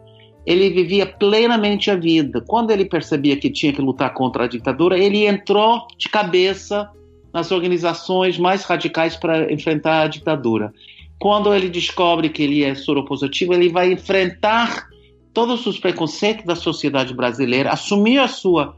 [0.47, 2.41] ele vivia plenamente a vida.
[2.47, 6.89] Quando ele percebia que tinha que lutar contra a ditadura, ele entrou de cabeça
[7.33, 10.73] nas organizações mais radicais para enfrentar a ditadura.
[11.19, 14.87] Quando ele descobre que ele é soropositivo, ele vai enfrentar
[15.33, 18.77] todos os preconceitos da sociedade brasileira, assumir a sua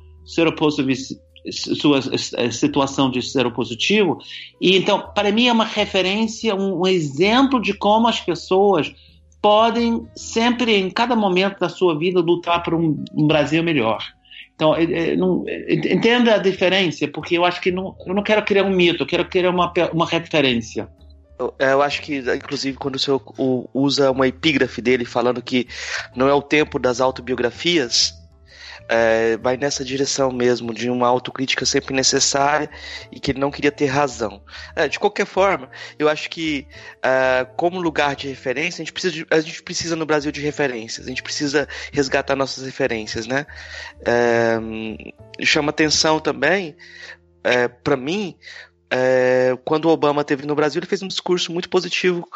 [1.51, 2.01] sua
[2.37, 4.19] eh, situação de seropositivo.
[4.61, 8.95] E então, para mim é uma referência, um, um exemplo de como as pessoas
[9.41, 14.05] podem sempre, em cada momento da sua vida, lutar por um, um Brasil melhor.
[14.55, 18.23] Então, é, é, não, é, entenda a diferença, porque eu acho que não, eu não
[18.23, 20.89] quero criar um mito, eu quero criar uma, uma referência.
[21.59, 23.23] Eu, acho que, inclusive, quando o senhor
[23.73, 25.67] usa uma epígrafe dele falando que
[26.15, 28.15] não é o tempo das autobiografias,
[28.91, 32.69] é, vai nessa direção mesmo, de uma autocrítica sempre necessária
[33.13, 34.43] e que ele não queria ter razão.
[34.75, 36.67] É, de qualquer forma, eu acho que,
[37.01, 40.41] é, como lugar de referência, a gente, precisa de, a gente precisa no Brasil de
[40.41, 43.47] referências, a gente precisa resgatar nossas referências, né?
[44.05, 44.59] É,
[45.45, 46.77] chama atenção também,
[47.45, 48.37] é, para mim,
[48.91, 52.27] é, quando o Obama esteve no Brasil, ele fez um discurso muito positivo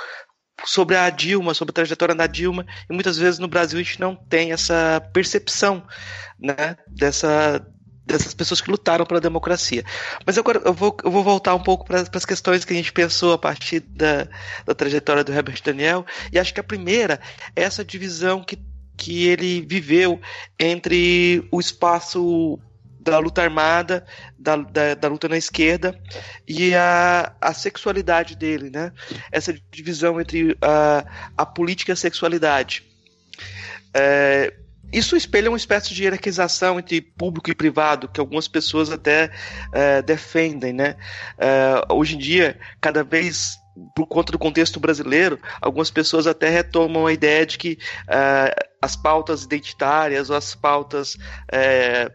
[0.65, 4.01] sobre a Dilma, sobre a trajetória da Dilma, e muitas vezes no Brasil a gente
[4.01, 5.85] não tem essa percepção
[6.39, 7.67] né, dessa,
[8.07, 9.85] dessas pessoas que lutaram pela democracia.
[10.25, 12.93] Mas agora eu vou, eu vou voltar um pouco para as questões que a gente
[12.93, 14.29] pensou a partir da,
[14.65, 17.21] da trajetória do Herbert Daniel, e acho que a primeira
[17.57, 18.59] é essa divisão que,
[18.97, 20.21] que ele viveu
[20.59, 22.61] entre o espaço
[23.05, 24.05] da luta armada,
[24.39, 25.99] da, da, da, luta na esquerda
[26.49, 28.93] e a, a sexualidade dele, né?
[29.31, 31.05] Essa divisão entre a,
[31.37, 32.83] a política e a sexualidade.
[33.93, 34.55] É,
[34.93, 39.31] isso espelha uma espécie de hierarquização entre público e privado, que algumas pessoas até
[39.73, 40.97] é, defendem, né?
[41.39, 43.59] É, hoje em dia, cada vez
[43.95, 48.95] por conta do contexto brasileiro, algumas pessoas até retomam a ideia de que é, as
[48.95, 51.17] pautas identitárias ou as pautas
[51.51, 52.11] é,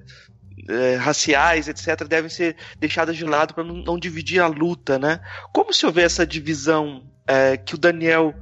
[0.69, 5.19] é, raciais, etc., devem ser deixadas de lado para não, não, dividir a luta, né?
[5.51, 8.33] Como se houver essa divisão é, que o Daniel,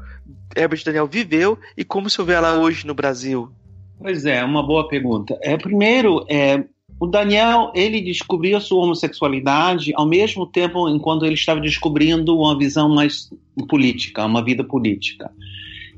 [0.55, 3.49] Herbert Daniel viveu e como se houver ela hoje no Brasil?
[3.97, 5.37] Pois é, uma boa pergunta.
[5.41, 6.63] É, primeiro, é,
[6.99, 12.93] o Daniel ele descobriu sua homossexualidade ao mesmo tempo enquanto ele estava descobrindo uma visão
[12.93, 13.29] mais
[13.69, 15.31] política, uma vida política.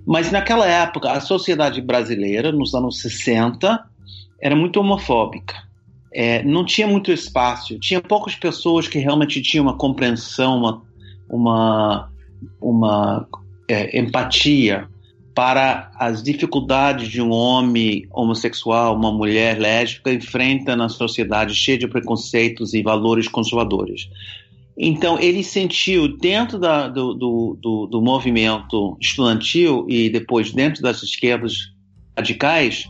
[0.06, 3.84] Mas naquela época, a sociedade brasileira, nos anos 60,
[4.42, 5.68] era muito homofóbica
[6.12, 10.82] é, não tinha muito espaço, tinha poucas pessoas que realmente tinham uma compreensão, uma,
[11.30, 12.12] uma,
[12.60, 13.28] uma
[13.67, 14.88] é, empatia
[15.36, 21.88] para as dificuldades de um homem homossexual, uma mulher lésbica enfrenta na sociedade cheia de
[21.88, 24.10] preconceitos e valores conservadores.
[24.78, 31.04] Então, ele sentiu dentro da, do, do, do, do movimento estudantil e depois dentro das
[31.04, 31.54] esquerdas
[32.17, 32.89] radicais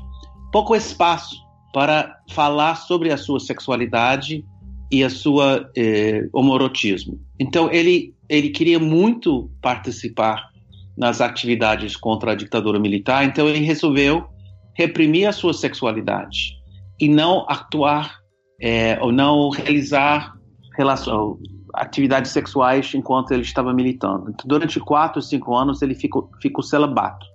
[0.52, 1.36] pouco espaço
[1.74, 4.44] para falar sobre a sua sexualidade
[4.92, 7.20] e a sua eh, homorotismo.
[7.40, 10.50] Então ele ele queria muito participar
[10.96, 14.28] nas atividades contra a ditadura militar, então ele resolveu
[14.76, 16.54] reprimir a sua sexualidade
[17.00, 18.20] e não atuar
[18.62, 20.34] é, ou não realizar
[20.78, 21.40] relação,
[21.74, 24.30] atividades sexuais enquanto ele estava militando.
[24.30, 27.26] Então, durante quatro, cinco anos ele ficou, ficou celibato.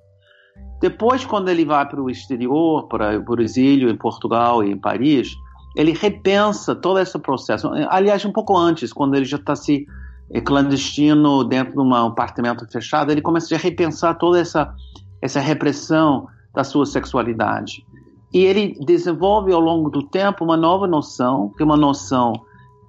[0.84, 5.34] Depois, quando ele vai para o exterior, para, o exílio em Portugal e em Paris,
[5.74, 7.70] ele repensa todo esse processo.
[7.88, 9.86] Aliás, um pouco antes, quando ele já está se
[10.30, 14.74] é, clandestino dentro de um apartamento fechado, ele começa a repensar toda essa,
[15.22, 17.82] essa repressão da sua sexualidade.
[18.30, 22.34] E ele desenvolve ao longo do tempo uma nova noção, que é uma noção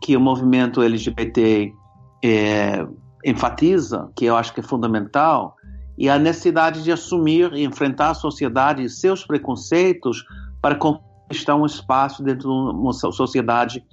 [0.01, 1.73] que o movimento LGBT
[2.21, 2.85] é,
[3.23, 5.55] enfatiza, que eu acho que é fundamental,
[5.97, 10.25] e a necessidade de assumir e enfrentar a sociedade e seus preconceitos
[10.61, 13.83] para conquistar um espaço dentro de uma sociedade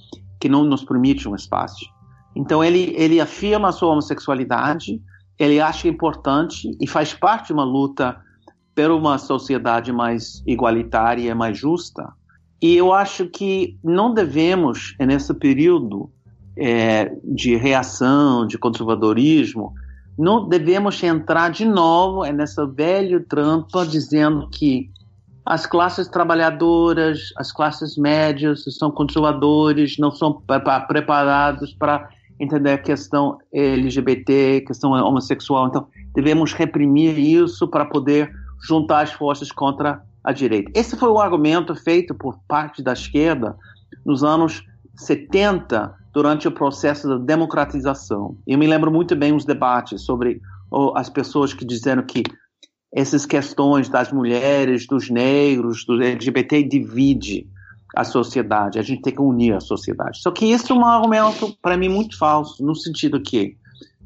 [0.41, 1.87] que não nos permite um espaço.
[2.35, 5.01] Então ele, ele afirma a sua homossexualidade,
[5.38, 8.17] ele acha importante e faz parte de uma luta
[8.75, 12.12] por uma sociedade mais igualitária, mais justa.
[12.61, 16.11] E eu acho que não devemos, nesse período
[16.57, 19.75] é, de reação, de conservadorismo,
[20.18, 24.90] não devemos entrar de novo nessa velha trampa dizendo que
[25.44, 30.40] as classes trabalhadoras, as classes médias são conservadores, não são
[30.87, 35.68] preparados para entender a questão LGBT, questão homossexual.
[35.68, 38.31] Então, devemos reprimir isso para poder
[38.62, 40.70] juntar as forças contra a direita.
[40.75, 43.57] Esse foi o argumento feito por parte da esquerda
[44.05, 48.37] nos anos 70, durante o processo da democratização.
[48.46, 50.40] Eu me lembro muito bem os debates sobre
[50.94, 52.22] as pessoas que disseram que
[52.94, 57.48] essas questões das mulheres, dos negros, do LGBT divide
[57.96, 58.79] a sociedade.
[58.79, 60.20] A gente tem que unir a sociedade.
[60.20, 63.57] Só que isso é um argumento para mim muito falso, no sentido que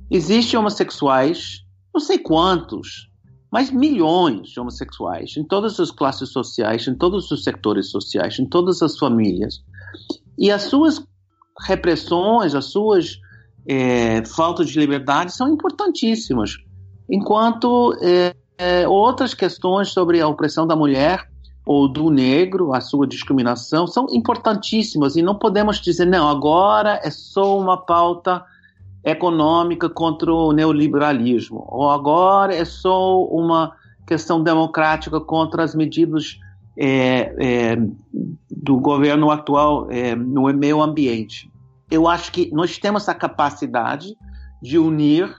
[0.08, 3.08] existem homossexuais, não sei quantos,
[3.50, 8.46] mas milhões de homossexuais em todas as classes sociais, em todos os setores sociais, em
[8.46, 9.62] todas as famílias.
[10.38, 11.04] E as suas
[11.64, 13.20] repressões, as suas
[13.66, 16.56] é, faltas de liberdade são importantíssimas,
[17.10, 21.28] enquanto é, é, outras questões sobre a opressão da mulher
[21.64, 27.10] ou do negro, a sua discriminação, são importantíssimas e não podemos dizer, não, agora é
[27.10, 28.44] só uma pauta
[29.04, 33.72] econômica contra o neoliberalismo, ou agora é só uma
[34.06, 36.38] questão democrática contra as medidas
[36.78, 37.76] é, é,
[38.50, 41.50] do governo atual é, no meio ambiente.
[41.90, 44.16] Eu acho que nós temos a capacidade
[44.60, 45.32] de unir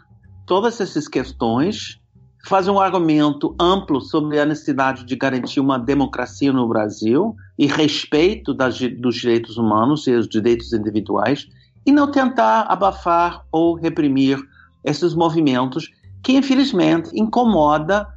[0.45, 1.99] todas essas questões,
[2.45, 8.53] fazer um argumento amplo sobre a necessidade de garantir uma democracia no Brasil e respeito
[8.53, 11.47] das, dos direitos humanos e dos direitos individuais
[11.85, 14.39] e não tentar abafar ou reprimir
[14.83, 15.89] esses movimentos
[16.23, 18.07] que infelizmente incomoda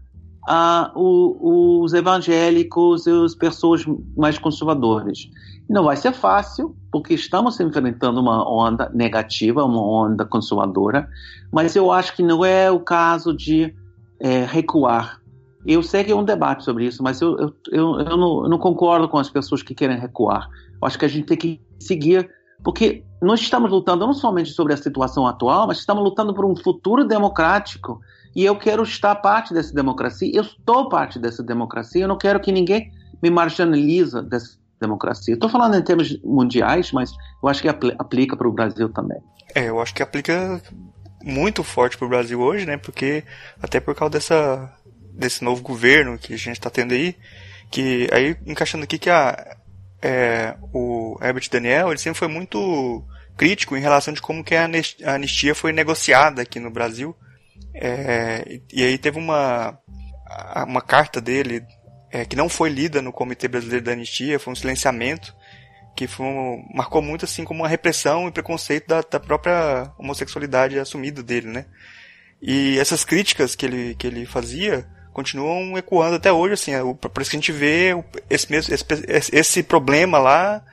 [0.51, 3.85] uh, o, os evangélicos e as pessoas
[4.17, 5.31] mais conservadoras.
[5.69, 11.09] Não vai ser fácil, porque estamos enfrentando uma onda negativa, uma onda conservadora,
[11.53, 13.73] mas eu acho que não é o caso de
[14.19, 15.21] é, recuar.
[15.65, 18.49] Eu sei que é um debate sobre isso, mas eu, eu, eu, eu, não, eu
[18.49, 20.49] não concordo com as pessoas que querem recuar.
[20.81, 22.29] Eu acho que a gente tem que seguir
[22.63, 26.57] porque nós estamos lutando não somente sobre a situação atual, mas estamos lutando por um
[26.57, 28.01] futuro democrático.
[28.35, 30.31] E eu quero estar parte dessa democracia.
[30.33, 32.03] Eu estou parte dessa democracia.
[32.03, 35.35] Eu não quero que ninguém me marginalize dessa democracia.
[35.35, 37.13] Estou falando em termos mundiais, mas
[37.43, 39.19] eu acho que aplica para o Brasil também.
[39.55, 40.61] É, eu acho que aplica
[41.23, 42.77] muito forte para o Brasil hoje, né?
[42.77, 43.25] Porque
[43.63, 44.75] até por causa dessa
[45.13, 47.15] desse novo governo que a gente está tendo aí,
[47.71, 49.57] que aí encaixando aqui que a
[50.01, 53.05] é, o Herbert Daniel ele sempre foi muito
[53.37, 54.69] crítico em relação de como que a
[55.07, 57.15] anistia foi negociada aqui no Brasil.
[57.75, 59.79] É, e aí teve uma,
[60.67, 61.63] uma carta dele
[62.11, 65.35] é, que não foi lida no Comitê Brasileiro da Anistia, foi um silenciamento
[65.97, 66.27] que foi,
[66.75, 71.67] marcou muito assim como uma repressão e preconceito da, da própria homossexualidade assumida dele, né?
[72.41, 77.31] E essas críticas que ele, que ele fazia continuam ecoando até hoje, assim, é, isso
[77.31, 77.93] que a gente vê
[78.31, 80.65] esse, mesmo, esse, esse problema lá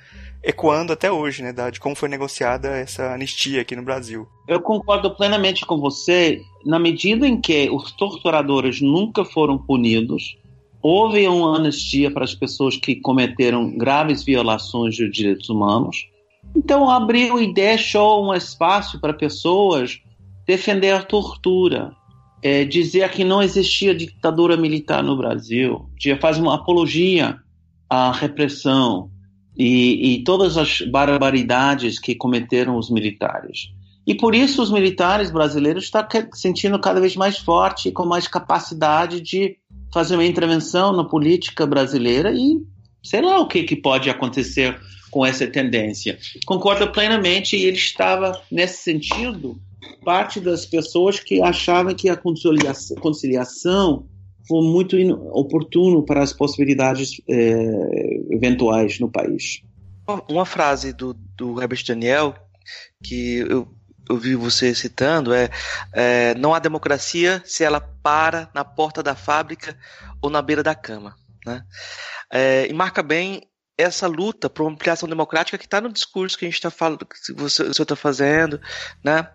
[0.44, 4.28] ecoando até hoje, né, de como foi negociada essa anistia aqui no Brasil.
[4.48, 10.38] Eu concordo plenamente com você, na medida em que os torturadores nunca foram punidos,
[10.82, 16.10] houve uma anistia para as pessoas que cometeram graves violações de direitos humanos.
[16.54, 20.02] Então abriu e deixou um espaço para pessoas
[20.46, 21.94] defender a tortura,
[22.44, 27.40] é, dizer que não existia ditadura militar no Brasil, fazer uma apologia
[27.90, 29.10] a repressão
[29.58, 33.70] e, e todas as barbaridades que cometeram os militares.
[34.08, 39.20] E por isso os militares brasileiros estão sentindo cada vez mais forte, com mais capacidade
[39.20, 39.58] de
[39.94, 42.58] fazer uma intervenção na política brasileira e
[43.04, 44.80] sei lá o que, que pode acontecer
[45.12, 46.18] com essa tendência.
[46.46, 49.60] Concordo plenamente, e ele estava, nesse sentido,
[50.04, 54.06] parte das pessoas que achavam que a conciliação, conciliação
[54.48, 54.98] foi muito
[55.34, 59.62] oportuno para as possibilidades eh, eventuais no país.
[60.30, 62.34] Uma frase do, do Herbert Daniel
[63.04, 63.68] que eu,
[64.10, 65.50] eu vi você citando é,
[65.94, 69.78] é não há democracia se ela para na porta da fábrica
[70.22, 71.16] ou na beira da cama.
[71.46, 71.64] Né?
[72.32, 76.46] É, e marca bem essa luta por uma ampliação democrática que está no discurso que
[76.46, 78.60] a gente está falando, que você está fazendo,
[79.04, 79.30] né?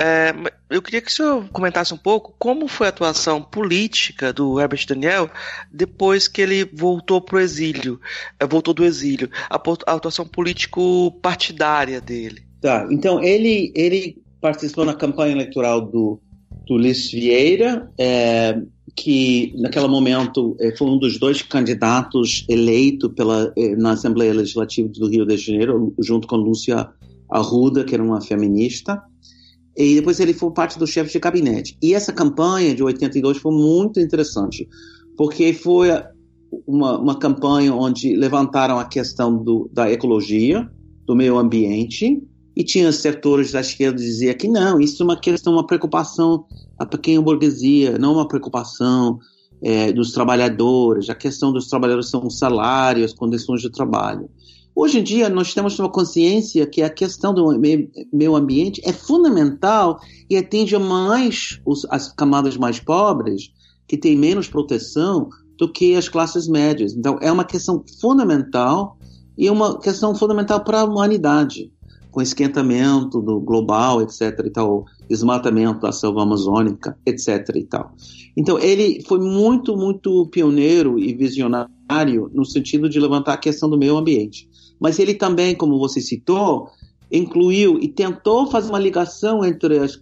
[0.00, 0.32] É,
[0.70, 4.86] eu queria que o senhor comentasse um pouco como foi a atuação política do Herbert
[4.86, 5.30] Daniel
[5.70, 8.00] depois que ele voltou para o exílio,
[8.40, 12.51] é, voltou do exílio, a, a atuação político-partidária dele.
[12.62, 16.20] Tá, então ele, ele participou na campanha eleitoral do,
[16.64, 18.56] do Luiz Vieira, é,
[18.94, 24.88] que naquele momento eh, foi um dos dois candidatos eleito pela, eh, na Assembleia Legislativa
[24.88, 26.88] do Rio de Janeiro, junto com Lúcia
[27.28, 29.02] Arruda, que era uma feminista.
[29.76, 31.76] E depois ele foi parte do chefe de gabinete.
[31.82, 34.68] E essa campanha de 82 foi muito interessante,
[35.16, 35.88] porque foi
[36.64, 40.70] uma, uma campanha onde levantaram a questão do, da ecologia,
[41.06, 42.22] do meio ambiente,
[42.54, 46.44] e tinha setores da esquerda que diziam que não, isso é uma questão, uma preocupação
[46.78, 49.18] a pequena burguesia, não uma preocupação
[49.62, 51.08] é, dos trabalhadores.
[51.08, 54.28] A questão dos trabalhadores são os salários, as condições de trabalho.
[54.74, 57.58] Hoje em dia, nós temos uma consciência que a questão do
[58.12, 63.52] meio ambiente é fundamental e atinge mais os, as camadas mais pobres,
[63.86, 66.94] que têm menos proteção, do que as classes médias.
[66.94, 68.96] Então, é uma questão fundamental
[69.36, 71.70] e uma questão fundamental para a humanidade
[72.12, 74.38] com esquentamento do global, etc.
[74.44, 77.48] e tal, desmatamento da selva amazônica, etc.
[77.56, 77.92] e tal.
[78.36, 83.78] Então ele foi muito, muito pioneiro e visionário no sentido de levantar a questão do
[83.78, 84.48] meio ambiente.
[84.78, 86.68] Mas ele também, como você citou,
[87.10, 89.98] incluiu e tentou fazer uma ligação entre as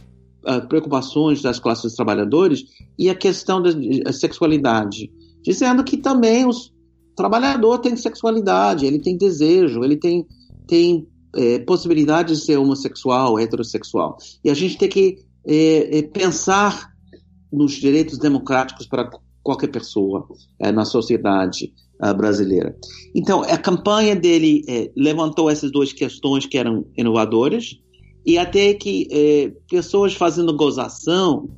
[0.68, 2.64] preocupações das classes trabalhadoras
[2.99, 5.11] e a questão da sexualidade,
[5.42, 6.73] dizendo que também os
[7.14, 10.27] trabalhador tem sexualidade, ele tem desejo, ele tem,
[10.66, 14.16] tem é, possibilidade de ser homossexual, heterossexual.
[14.45, 16.93] E a gente tem que é, é, pensar
[17.53, 19.11] nos direitos democráticos para
[19.43, 20.27] qualquer pessoa
[20.59, 22.77] é, na sociedade uh, brasileira.
[23.14, 27.81] Então, a campanha dele é, levantou essas duas questões que eram inovadoras
[28.25, 31.49] e até que é, pessoas fazendo gozação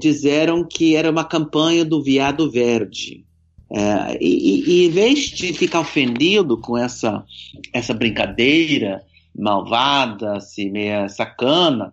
[0.00, 3.26] disseram que era uma campanha do viado verde.
[3.70, 7.24] É, e, e, em vez de ficar ofendido com essa,
[7.72, 9.04] essa brincadeira
[9.36, 11.92] malvada, assim, meia sacana,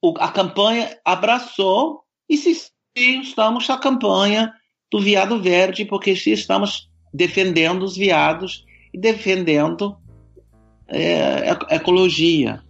[0.00, 4.52] o, a campanha abraçou e se, se estamos na campanha
[4.90, 9.96] do viado verde, porque se estamos defendendo os viados e defendendo
[10.88, 12.62] é, a ecologia.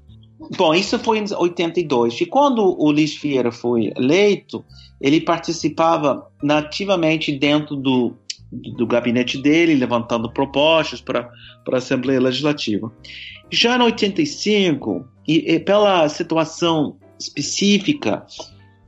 [0.57, 2.21] Bom, isso foi em 82.
[2.21, 4.65] E quando o Luiz Vieira foi eleito,
[5.01, 8.17] ele participava nativamente dentro do
[8.53, 11.31] do gabinete dele, levantando propostas para
[11.71, 12.93] a Assembleia Legislativa.
[13.51, 18.27] Já em 85, e, e pela situação específica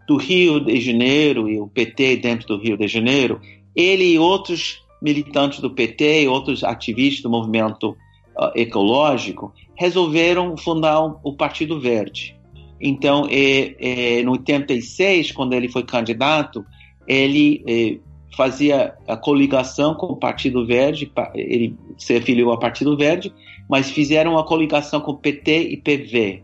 [0.06, 3.40] do Rio de Janeiro e o PT dentro do Rio de Janeiro,
[3.74, 7.90] ele e outros militantes do PT e outros ativistas do movimento
[8.38, 12.36] uh, ecológico resolveram fundar o Partido Verde.
[12.80, 16.64] Então, é, no 86, quando ele foi candidato,
[17.06, 17.98] ele é,
[18.36, 23.32] fazia a coligação com o Partido Verde, ele se afiliou ao Partido Verde,
[23.68, 26.42] mas fizeram uma coligação com PT e PV.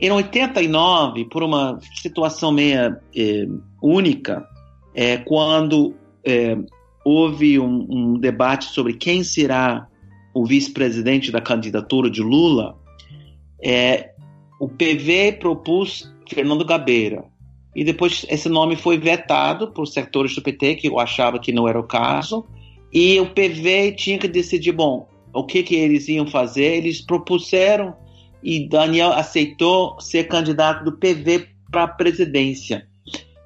[0.00, 3.46] Em 89, por uma situação meia é,
[3.82, 4.46] única,
[4.94, 6.56] é, quando é,
[7.04, 9.88] houve um, um, debate sobre quem será
[10.34, 12.76] o vice-presidente da candidatura de Lula,
[13.62, 14.10] é,
[14.60, 17.24] o PV propôs Fernando Gabeira
[17.78, 21.68] e depois esse nome foi vetado por setores do PT que eu achava que não
[21.68, 22.44] era o caso,
[22.92, 27.94] e o PV tinha que decidir, bom, o que que eles iam fazer, eles propuseram
[28.42, 32.84] e Daniel aceitou ser candidato do PV para a presidência.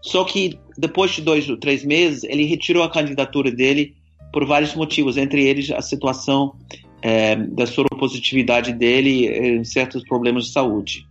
[0.00, 3.94] Só que depois de dois ou três meses, ele retirou a candidatura dele
[4.32, 6.56] por vários motivos, entre eles a situação
[7.02, 11.06] é, da soropositividade dele e certos problemas de saúde.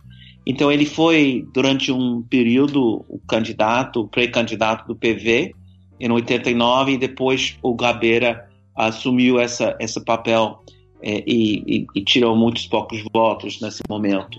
[0.46, 5.54] Então ele foi durante um período o candidato, o pré-candidato do PV
[6.00, 10.62] em 89 e depois o Gabeira assumiu essa, esse papel
[11.02, 14.38] é, e, e, e, tirou muitos poucos votos nesse momento.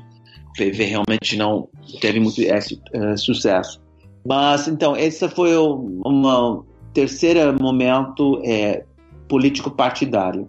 [0.49, 1.69] O PV realmente não
[2.01, 3.81] teve muito é, sucesso.
[4.25, 8.85] Mas, então, esse foi um terceiro momento é,
[9.27, 10.47] político partidário.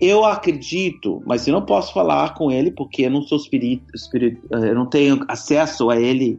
[0.00, 4.46] Eu acredito, mas eu não posso falar com ele porque eu não sou espírito, espírito
[4.50, 6.38] eu não tenho acesso a ele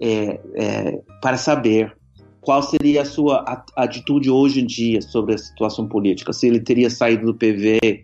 [0.00, 1.96] é, é, para saber
[2.40, 6.90] qual seria a sua atitude hoje em dia sobre a situação política, se ele teria
[6.90, 8.02] saído do PV.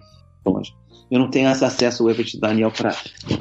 [1.10, 2.96] Eu não tenho acesso ao Everett Daniel para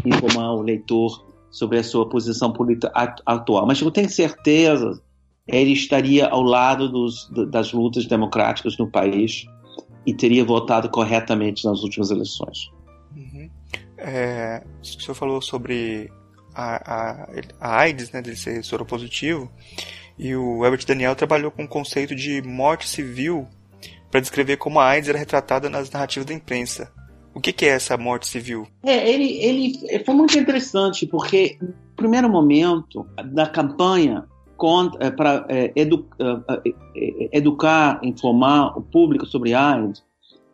[0.05, 2.91] informar o leitor sobre a sua posição política
[3.25, 4.99] atual, mas eu tenho certeza
[5.47, 9.45] ele estaria ao lado dos, das lutas democráticas no país
[10.07, 12.71] e teria votado corretamente nas últimas eleições.
[13.13, 13.49] Uhum.
[13.97, 16.09] É, o senhor falou sobre
[16.55, 17.29] a, a,
[17.59, 19.51] a AIDS, né, dele ser soropositivo,
[20.17, 23.45] e o Herbert Daniel trabalhou com o conceito de morte civil
[24.09, 26.89] para descrever como a AIDS era retratada nas narrativas da imprensa.
[27.33, 28.65] O que, que é essa morte civil?
[28.83, 34.25] É, ele, ele foi muito interessante porque, no primeiro momento da campanha
[34.99, 40.03] é, para é, edu, é, educar, informar o público sobre AIDS,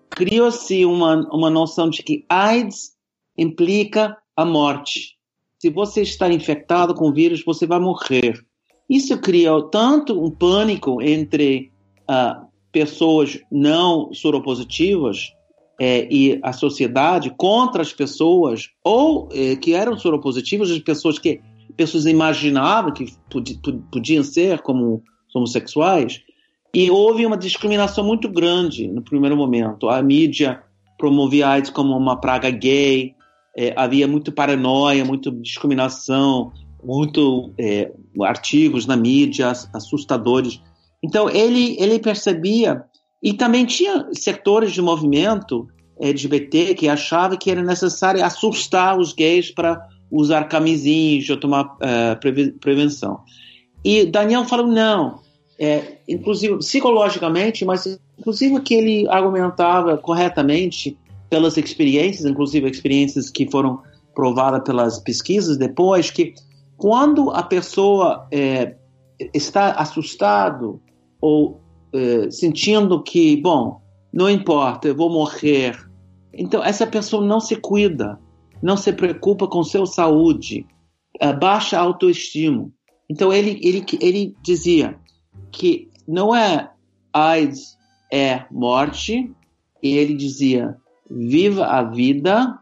[0.10, 2.93] criou-se uma, uma noção de que AIDS
[3.38, 5.18] implica a morte.
[5.60, 8.43] Se você está infectado com o vírus, você vai morrer.
[8.89, 15.32] Isso criou tanto um pânico entre uh, pessoas não soropositivas
[15.80, 21.41] é, e a sociedade contra as pessoas ou é, que eram soropositivas, as pessoas que
[21.76, 23.60] pessoas imaginavam que pod
[23.92, 25.04] podiam ser como
[25.34, 26.22] homossexuais,
[26.76, 29.90] e houve uma discriminação muito grande no primeiro momento.
[29.90, 30.62] A mídia
[30.98, 33.14] promovia AIDS como uma praga gay,
[33.56, 36.52] é, havia muito paranoia, muita discriminação,
[36.84, 40.60] muito é, artigos na mídia assustadores.
[41.04, 42.84] Então ele ele percebia
[43.22, 45.68] e também tinha setores de movimento
[46.02, 52.59] LGBT que achavam que era necessário assustar os gays para usar camisinhas ou tomar uh,
[52.59, 53.20] prevenção.
[53.84, 55.20] E Daniel falou não,
[55.59, 60.97] é, inclusive psicologicamente, mas inclusive que ele argumentava corretamente
[61.30, 63.82] pelas experiências, inclusive experiências que foram
[64.14, 66.36] provadas pelas pesquisas depois, que
[66.78, 68.76] quando a pessoa é,
[69.34, 70.80] está assustado
[71.20, 71.59] ou
[71.91, 73.82] é, sentindo que, bom,
[74.14, 75.76] não importa, eu vou morrer,
[76.32, 78.20] então essa pessoa não se cuida,
[78.64, 80.66] não se preocupa com sua saúde,
[81.20, 82.72] é, baixa autoestima.
[83.09, 84.97] Então ele, ele, ele dizia
[85.51, 86.72] que não é
[87.11, 87.78] AIDS
[88.11, 89.30] é morte,
[89.82, 90.78] e ele dizia
[91.11, 92.57] viva a vida,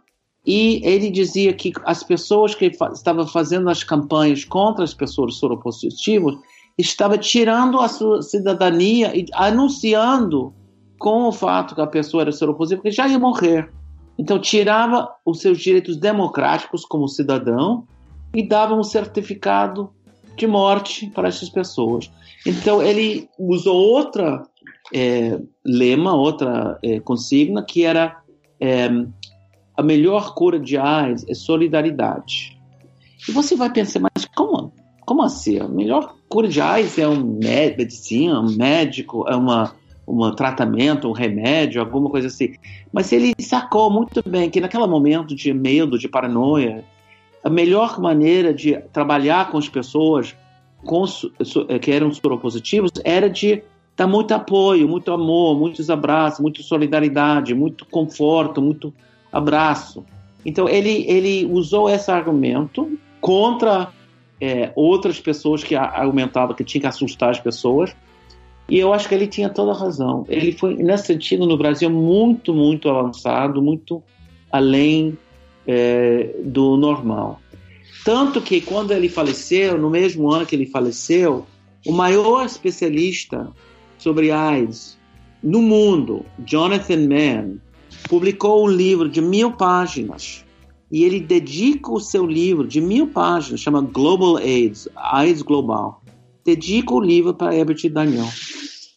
[0.45, 6.35] e ele dizia que as pessoas que estavam fazendo as campanhas contra as pessoas soropositivas
[6.77, 10.53] estavam tirando a sua cidadania e anunciando
[10.97, 13.71] com o fato que a pessoa era soropositiva que já ia morrer.
[14.21, 17.87] Então tirava os seus direitos democráticos como cidadão
[18.31, 19.89] e dava um certificado
[20.37, 22.11] de morte para essas pessoas.
[22.45, 24.43] Então ele usou outra
[24.93, 28.21] é, lema, outra é, consigna que era
[28.59, 28.91] é,
[29.75, 32.55] a melhor cura de AIDS é solidariedade.
[33.27, 34.71] E você vai pensar, mas como,
[35.03, 35.57] como assim?
[35.57, 39.73] A melhor cura de AIDS é um medicina, um médico, é uma,
[40.07, 42.53] um tratamento, um remédio, alguma coisa assim.
[42.91, 46.83] Mas ele sacou muito bem que naquele momento de medo, de paranoia,
[47.43, 50.35] a melhor maneira de trabalhar com as pessoas
[50.83, 51.05] com,
[51.81, 53.63] que eram soropositivos era de
[53.95, 58.93] dar muito apoio, muito amor, muitos abraços, muita solidariedade, muito conforto, muito
[59.31, 60.03] abraço.
[60.45, 63.89] Então ele, ele usou esse argumento contra
[64.39, 67.95] é, outras pessoas que argumentavam que tinha que assustar as pessoas.
[68.69, 70.25] E eu acho que ele tinha toda a razão.
[70.29, 74.01] Ele foi, nesse sentido, no Brasil, muito, muito avançado, muito
[74.51, 75.17] além
[75.67, 77.41] é, do normal.
[78.03, 81.45] Tanto que quando ele faleceu, no mesmo ano que ele faleceu,
[81.85, 83.47] o maior especialista
[83.97, 84.97] sobre AIDS
[85.43, 87.57] no mundo, Jonathan Mann,
[88.07, 90.45] publicou um livro de mil páginas
[90.91, 96.00] e ele dedica o seu livro de mil páginas, chama Global AIDS, AIDS Global.
[96.45, 98.27] Dedica o livro para Herbert Daniel,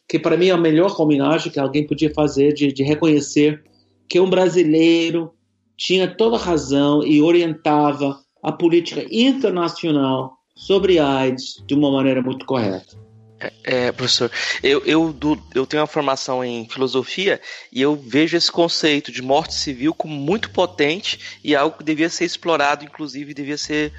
[0.08, 3.62] que para mim é a melhor homenagem que alguém podia fazer de, de reconhecer
[4.08, 5.32] que um brasileiro
[5.76, 13.04] tinha toda razão e orientava a política internacional sobre AIDS de uma maneira muito correta.
[13.40, 14.30] É, é, professor,
[14.62, 15.14] eu, eu,
[15.54, 17.40] eu tenho uma formação em filosofia
[17.72, 22.08] e eu vejo esse conceito de morte civil como muito potente e algo que devia
[22.08, 23.92] ser explorado, inclusive devia ser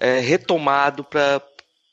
[0.00, 1.40] é, retomado para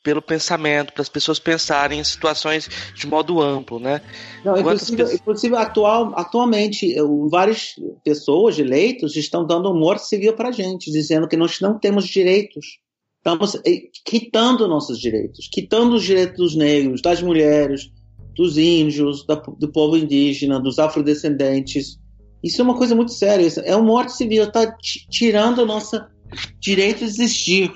[0.08, 4.02] pelo pensamento, para as pessoas pensarem em situações de modo amplo, né?
[4.42, 5.20] Não, inclusive, pessoas...
[5.20, 6.96] inclusive atual, atualmente,
[7.30, 7.74] várias
[8.06, 12.08] pessoas, eleitos, estão dando um morte civil para a gente, dizendo que nós não temos
[12.08, 12.80] direitos.
[13.18, 17.92] Estamos eh, quitando nossos direitos, quitando os direitos dos negros, das mulheres,
[18.34, 22.00] dos índios, da, do povo indígena, dos afrodescendentes.
[22.42, 23.46] Isso é uma coisa muito séria.
[23.66, 24.74] É um morte civil, está
[25.12, 26.02] tirando o nosso
[26.62, 27.70] direito de existir.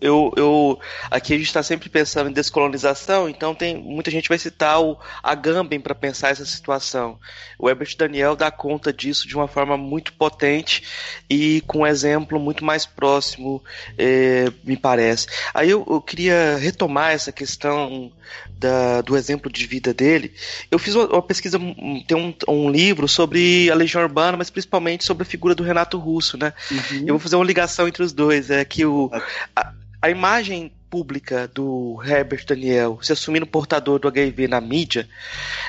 [0.00, 4.36] Eu, eu, aqui a gente está sempre pensando em descolonização, então tem muita gente vai
[4.38, 7.18] citar o Agamben para pensar essa situação.
[7.56, 10.82] O Herbert Daniel dá conta disso de uma forma muito potente
[11.30, 13.62] e com um exemplo muito mais próximo,
[13.96, 15.28] é, me parece.
[15.54, 18.12] Aí eu, eu, queria retomar essa questão
[18.58, 20.34] da, do exemplo de vida dele.
[20.70, 21.58] Eu fiz uma, uma pesquisa,
[22.06, 25.98] tem um, um, livro sobre a Legião Urbana, mas principalmente sobre a figura do Renato
[25.98, 26.52] Russo, né?
[26.70, 27.04] Uhum.
[27.06, 29.10] Eu vou fazer uma ligação entre os dois, é que o
[29.54, 35.08] a, a imagem pública do Herbert Daniel se assumindo portador do HIV na mídia,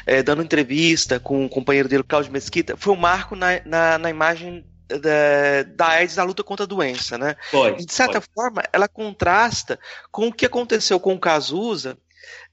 [0.06, 4.10] é, dando entrevista com o companheiro dele, Cláudio Mesquita, foi um marco na, na, na
[4.10, 7.36] imagem da, da AIDS na luta contra a doença, né?
[7.52, 8.30] Foi, de certa foi.
[8.34, 9.80] forma, ela contrasta
[10.12, 11.98] com o que aconteceu com o Cazuza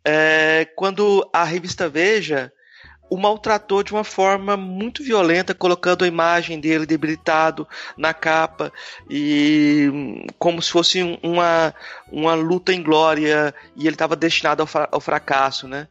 [0.05, 2.53] é, quando a revista Veja
[3.09, 8.73] o maltratou de uma forma muito violenta, colocando a imagem dele debilitado na capa
[9.09, 11.75] e como se fosse uma,
[12.11, 15.87] uma luta em glória e ele estava destinado ao, ao, fracasso, né?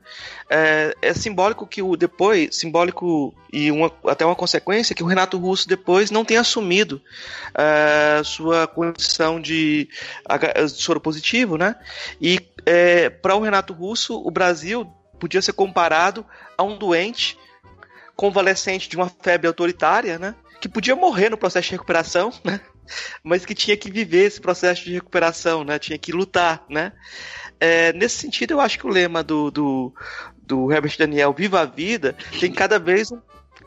[0.49, 5.38] É, é, simbólico que o depois, simbólico e uma, até uma consequência que o Renato
[5.38, 7.01] Russo depois não tenha assumido
[7.51, 9.88] uh, sua condição de,
[10.66, 11.76] de soro positivo, né?
[12.22, 14.91] E é, para o Renato Russo, o Brasil
[15.26, 16.23] podia ser comparado
[16.55, 17.36] a um doente
[18.15, 20.36] convalescente de uma febre autoritária, né?
[20.61, 22.61] Que podia morrer no processo de recuperação, né?
[23.23, 25.80] Mas que tinha que viver esse processo de recuperação, né?
[25.80, 26.93] Tinha que lutar, né?
[27.59, 29.93] É, nesse sentido, eu acho que o lema do, do,
[30.38, 33.19] do Herbert Daniel, Viva a Vida, tem cada vez um,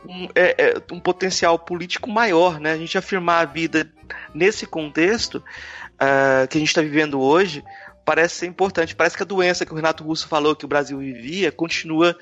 [0.06, 2.70] um, é, é, um potencial político maior, né?
[2.70, 3.92] A gente afirmar a vida
[4.32, 5.42] nesse contexto
[5.98, 7.64] uh, que a gente está vivendo hoje,
[8.09, 8.96] parece ser importante.
[8.96, 12.16] Parece que a doença que o Renato Russo falou que o Brasil vivia continua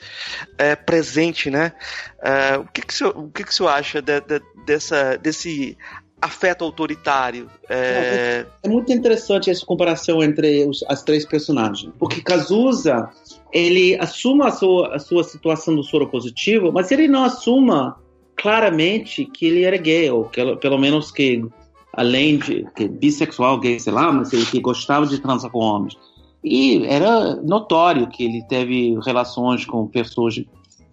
[0.59, 1.75] é, presente, né?
[2.21, 5.17] É, o que, que, o, senhor, o que, que o senhor acha de, de, dessa,
[5.17, 5.79] desse
[6.21, 7.49] afeto autoritário?
[7.69, 8.45] É...
[8.65, 8.69] é...
[8.69, 13.09] muito interessante essa comparação entre os, as três personagens, porque Cazuza
[13.53, 17.97] ele assume a sua, a sua situação do soro positivo, mas ele não assuma
[18.35, 21.45] claramente que ele era gay, ou que, pelo menos que
[21.97, 25.97] além de que bissexual, gay, sei lá, mas ele que gostava de transar com homens.
[26.45, 30.41] E era notório que ele teve relações com pessoas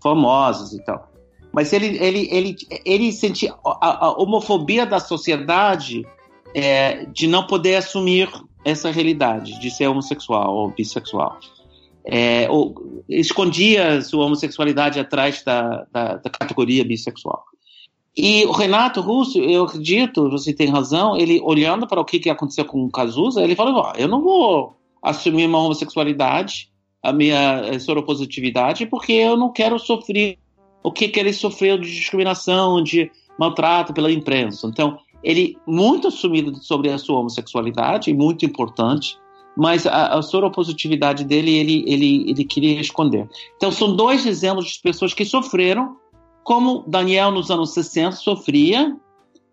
[0.02, 1.12] famosas e tal.
[1.52, 6.04] Mas ele, ele, ele, ele sentia a, a homofobia da sociedade
[6.56, 8.30] é, de não poder assumir
[8.66, 11.38] essa realidade de ser homossexual ou bissexual.
[12.06, 17.44] É, ou, escondia sua homossexualidade atrás da, da, da categoria bissexual.
[18.16, 22.30] E o Renato Russo, eu acredito, você tem razão, ele olhando para o que, que
[22.30, 26.70] aconteceu com o Cazuza, ele falou: eu não vou assumir uma homossexualidade,
[27.02, 30.38] a minha eh, soropositividade, porque eu não quero sofrer
[30.84, 34.68] o que, que ele sofreu de discriminação, de maltrato pela imprensa.
[34.68, 39.18] Então, ele muito assumido sobre a sua homossexualidade, muito importante,
[39.58, 43.28] mas a, a soropositividade dele, ele, ele, ele queria esconder.
[43.56, 45.98] Então, são dois exemplos de pessoas que sofreram
[46.44, 48.96] como Daniel nos anos 60 sofria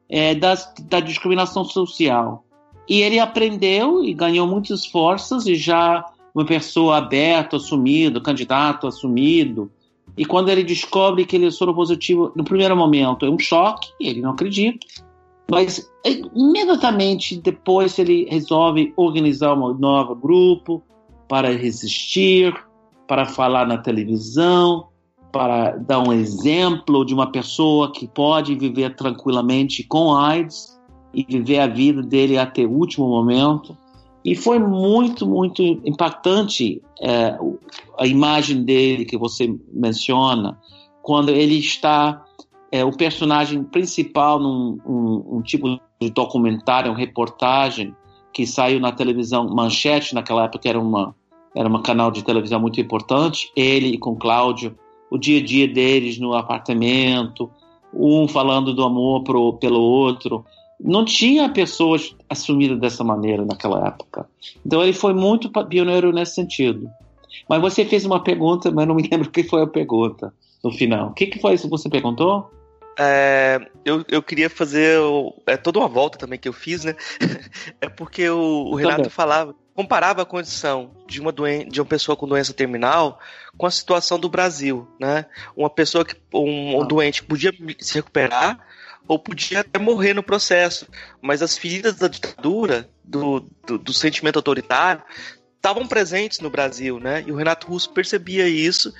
[0.08, 2.44] é, das, da discriminação social.
[2.88, 9.70] E ele aprendeu e ganhou muitas forças e já uma pessoa aberta, assumido, candidato assumido.
[10.16, 14.20] E quando ele descobre que ele é soropositivo, no primeiro momento é um choque, ele
[14.20, 14.86] não acredita.
[15.50, 20.82] Mas é, imediatamente depois ele resolve organizar um novo grupo
[21.28, 22.54] para resistir,
[23.06, 24.88] para falar na televisão,
[25.32, 30.78] para dar um exemplo de uma pessoa que pode viver tranquilamente com AIDS
[31.14, 33.76] e viver a vida dele até o último momento.
[34.24, 37.38] E foi muito, muito impactante é,
[37.98, 40.58] a imagem dele que você menciona,
[41.02, 42.22] quando ele está,
[42.70, 47.94] é, o personagem principal num um, um tipo de documentário, uma reportagem
[48.32, 51.14] que saiu na televisão Manchete, naquela época era uma
[51.56, 54.76] era um canal de televisão muito importante, ele com Cláudio
[55.10, 57.50] o dia a dia deles no apartamento,
[57.92, 60.44] um falando do amor pro, pelo outro.
[60.78, 64.26] Não tinha pessoas assumidas dessa maneira naquela época.
[64.64, 66.88] Então ele foi muito pioneiro nesse sentido.
[67.48, 70.32] Mas você fez uma pergunta, mas não me lembro o que foi a pergunta
[70.62, 71.08] no final.
[71.08, 72.50] O que, que foi isso que você perguntou?
[73.02, 74.98] É, eu, eu queria fazer
[75.46, 76.94] é, toda uma volta também que eu fiz, né?
[77.80, 82.14] é porque o, o Renato falava, comparava a condição de uma, doen de uma pessoa
[82.14, 83.18] com doença terminal
[83.56, 85.24] com a situação do Brasil, né?
[85.56, 86.84] Uma pessoa que um, um ah.
[86.84, 88.60] doente podia se recuperar
[89.08, 90.86] ou podia até morrer no processo,
[91.22, 95.02] mas as feridas da ditadura, do, do, do sentimento autoritário,
[95.56, 97.24] estavam presentes no Brasil, né?
[97.26, 98.92] E o Renato Russo percebia isso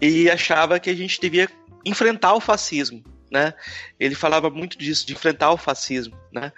[0.00, 1.48] e achava que a gente devia
[1.84, 3.54] enfrentar o fascismo, né?
[3.98, 6.52] Ele falava muito disso, de enfrentar o fascismo, né?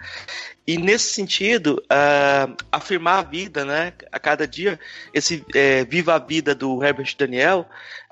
[0.65, 3.93] E nesse sentido, uh, afirmar a vida, né?
[4.11, 4.79] A cada dia,
[5.13, 7.65] esse é, viva a vida do Herbert Daniel,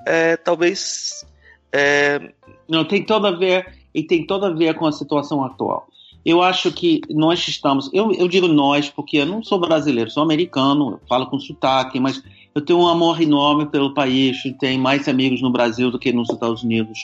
[0.05, 1.25] é, talvez
[1.71, 2.31] é...
[2.67, 5.87] não tem todo a ver e tem todo a ver com a situação atual.
[6.25, 10.23] Eu acho que nós estamos, eu, eu digo nós porque eu não sou brasileiro, sou
[10.23, 12.23] americano, falo com sotaque, mas
[12.55, 16.29] eu tenho um amor enorme pelo país, tenho mais amigos no Brasil do que nos
[16.29, 16.97] Estados Unidos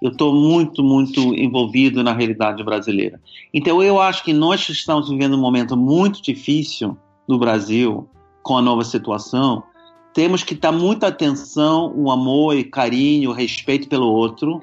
[0.00, 3.20] eu estou muito, muito envolvido na realidade brasileira.
[3.52, 8.08] Então, eu acho que nós estamos vivendo um momento muito difícil no Brasil,
[8.42, 9.62] com a nova situação.
[10.12, 14.62] Temos que dar muita atenção, o amor e carinho, respeito pelo outro,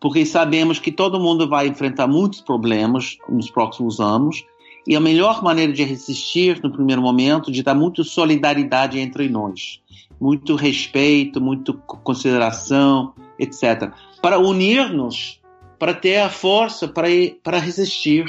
[0.00, 4.44] porque sabemos que todo mundo vai enfrentar muitos problemas nos próximos anos.
[4.86, 9.78] E a melhor maneira de resistir no primeiro momento, de dar muita solidariedade entre nós,
[10.18, 15.40] muito respeito, muito consideração, etc para unir-nos,
[15.78, 17.08] para ter a força para,
[17.42, 18.24] para resistir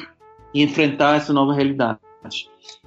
[0.54, 2.00] e enfrentar essa nova realidade.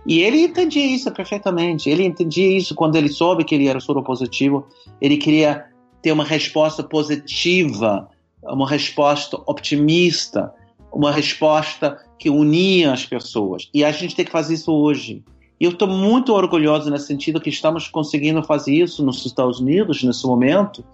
[0.07, 1.89] E ele entendia isso perfeitamente.
[1.89, 4.67] Ele entendia isso quando ele soube que ele era soropositivo.
[5.01, 5.67] Ele queria
[6.03, 8.09] ter uma resposta positiva,
[8.43, 10.53] uma resposta otimista,
[10.93, 13.69] uma resposta que unia as pessoas.
[13.73, 15.25] E a gente tem que fazer isso hoje.
[15.59, 20.03] E eu estou muito orgulhoso nesse sentido que estamos conseguindo fazer isso nos Estados Unidos
[20.03, 20.85] nesse momento,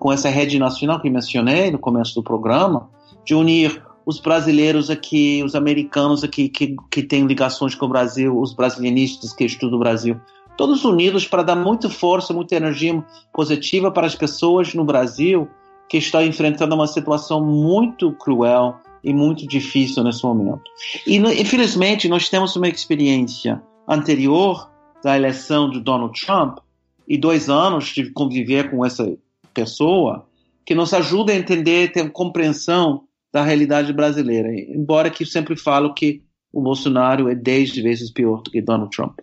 [0.00, 2.88] com essa rede nacional que mencionei no começo do programa,
[3.22, 8.36] de unir os brasileiros aqui, os americanos aqui que, que têm ligações com o Brasil,
[8.40, 10.18] os brasilianistas que estudam o Brasil,
[10.56, 15.46] todos unidos para dar muita força, muita energia positiva para as pessoas no Brasil
[15.86, 20.62] que estão enfrentando uma situação muito cruel e muito difícil nesse momento.
[21.06, 24.70] E infelizmente nós temos uma experiência anterior
[25.04, 26.58] da eleição de Donald Trump
[27.06, 29.06] e dois anos de conviver com essa
[29.52, 30.26] pessoa
[30.64, 34.48] que nos ajuda a entender, ter compreensão da realidade brasileira.
[34.52, 36.22] Embora que sempre falo que
[36.52, 39.18] o Bolsonaro é dez vezes pior do que Donald Trump.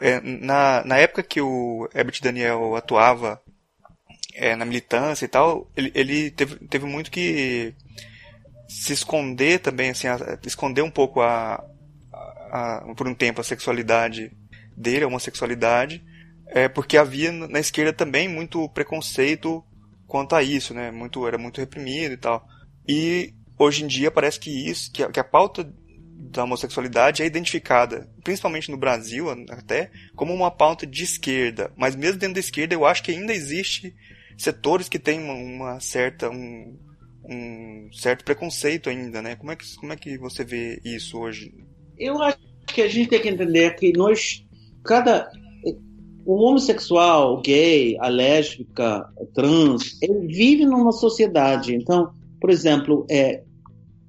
[0.00, 3.40] É, na, na época que o Herbert Daniel atuava
[4.34, 7.74] é, na militância e tal, ele, ele teve, teve muito que
[8.68, 11.64] se esconder também, assim, a, esconder um pouco a,
[12.12, 14.30] a, por um tempo a sexualidade
[14.76, 16.04] dele, a homossexualidade,
[16.48, 19.62] é porque havia na esquerda também muito preconceito
[20.06, 20.90] quanto a isso, né?
[20.90, 22.46] Muito era muito reprimido e tal.
[22.88, 25.70] E hoje em dia parece que isso, que a, que a pauta
[26.30, 31.72] da homossexualidade é identificada, principalmente no Brasil até, como uma pauta de esquerda.
[31.76, 33.94] Mas mesmo dentro da esquerda, eu acho que ainda existe
[34.36, 36.78] setores que têm uma, uma certa um,
[37.24, 39.36] um, certo preconceito ainda, né?
[39.36, 41.52] Como é que como é que você vê isso hoje?
[41.96, 44.44] Eu acho que a gente tem que entender que nós
[44.84, 45.30] cada
[46.28, 51.74] o homossexual, o gay, a lésbica, a trans, ele vive numa sociedade.
[51.74, 53.42] Então, por exemplo, é,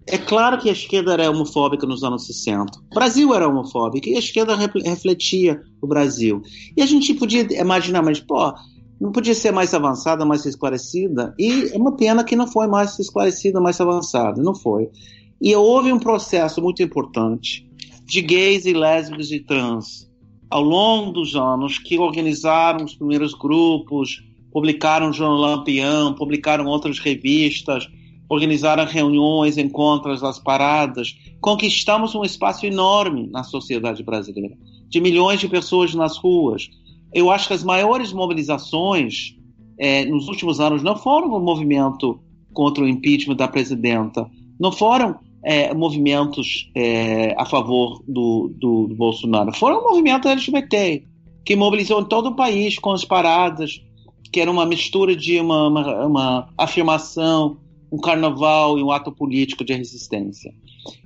[0.05, 2.78] é claro que a esquerda era homofóbica nos anos 60.
[2.91, 6.41] O Brasil era homofóbico e a esquerda refletia o Brasil.
[6.76, 8.53] E a gente podia imaginar, mas, pô,
[8.99, 11.34] não podia ser mais avançada, mais esclarecida?
[11.39, 14.43] E é uma pena que não foi mais esclarecida, mais avançada.
[14.43, 14.89] Não foi.
[15.41, 17.65] E houve um processo muito importante
[18.05, 20.09] de gays e lésbicas e trans
[20.50, 26.97] ao longo dos anos, que organizaram os primeiros grupos, publicaram o Jornal Lampião, publicaram outras
[26.97, 27.88] revistas,
[28.28, 34.56] organizaram reuniões, encontros, as paradas, conquistamos um espaço enorme na sociedade brasileira,
[34.88, 36.70] de milhões de pessoas nas ruas.
[37.14, 39.36] Eu acho que as maiores mobilizações
[39.78, 42.20] é, nos últimos anos não foram o movimento
[42.54, 44.30] contra o impeachment da presidenta,
[44.60, 49.53] não foram é, movimentos é, a favor do, do, do, Bolsonaro.
[49.53, 51.03] Foram um movimento LGBT,
[51.45, 53.81] que mobilizou todo o país com as paradas,
[54.31, 57.57] que era uma mistura de uma, uma, uma afirmação,
[57.91, 60.53] um carnaval e um ato político de resistência.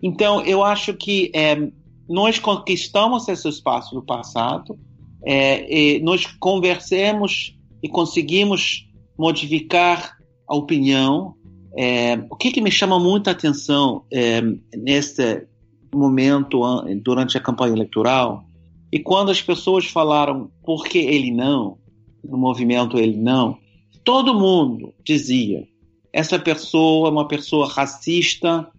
[0.02, 1.70] Então, eu acho que é,
[2.10, 4.78] nós conquistamos esse espaço no passado,
[5.26, 8.86] é, nós conversemos e conseguimos
[9.18, 10.18] modificar
[10.48, 11.36] a opinião
[11.78, 14.42] é, o que, que, me chama muita atenção é,
[14.76, 15.48] nesse
[15.94, 16.62] momento
[17.04, 18.46] durante a campanha eleitoral
[18.92, 21.78] e quando as pessoas falaram por que ele não,
[22.24, 23.58] no movimento ele não,
[24.04, 25.68] todo mundo dizia
[26.14, 28.70] essa pessoa é uma pessoa racista,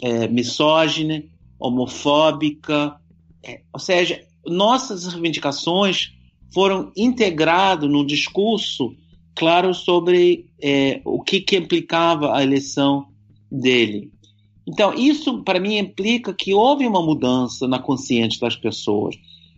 [0.00, 1.24] é, misógina,
[1.58, 2.96] homofóbica,
[3.42, 6.12] é, ou seja, nossas reivindicações
[6.52, 8.94] foram integradas no discurso
[9.34, 13.06] claro sobre é, o que, que implicava a eleição
[13.50, 14.10] dele.
[14.66, 19.16] Então, isso para mim implica que houve uma mudança na consciência das pessoas,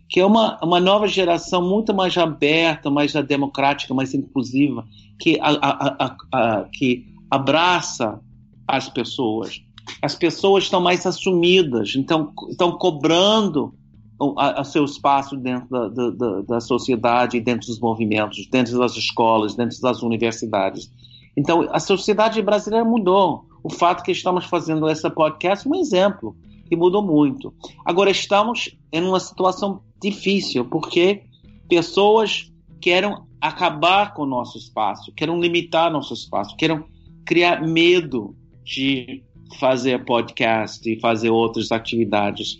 [0.09, 4.85] que é uma, uma nova geração muito mais aberta, mais democrática, mais inclusiva,
[5.19, 8.19] que, a, a, a, que abraça
[8.67, 9.61] as pessoas.
[10.01, 13.73] As pessoas estão mais assumidas, então estão cobrando
[14.37, 19.55] a, a seu espaço dentro da, da, da, sociedade, dentro dos movimentos, dentro das escolas,
[19.55, 20.91] dentro das universidades.
[21.35, 23.45] Então, a sociedade brasileira mudou.
[23.63, 26.35] O fato que estamos fazendo essa podcast é um exemplo
[26.67, 27.53] que mudou muito.
[27.85, 31.23] Agora, estamos em uma situação difícil, porque
[31.69, 32.51] pessoas
[32.81, 36.83] querem acabar com o nosso espaço, querem limitar nosso espaço, querem
[37.25, 39.23] criar medo de
[39.59, 42.59] fazer podcast e fazer outras atividades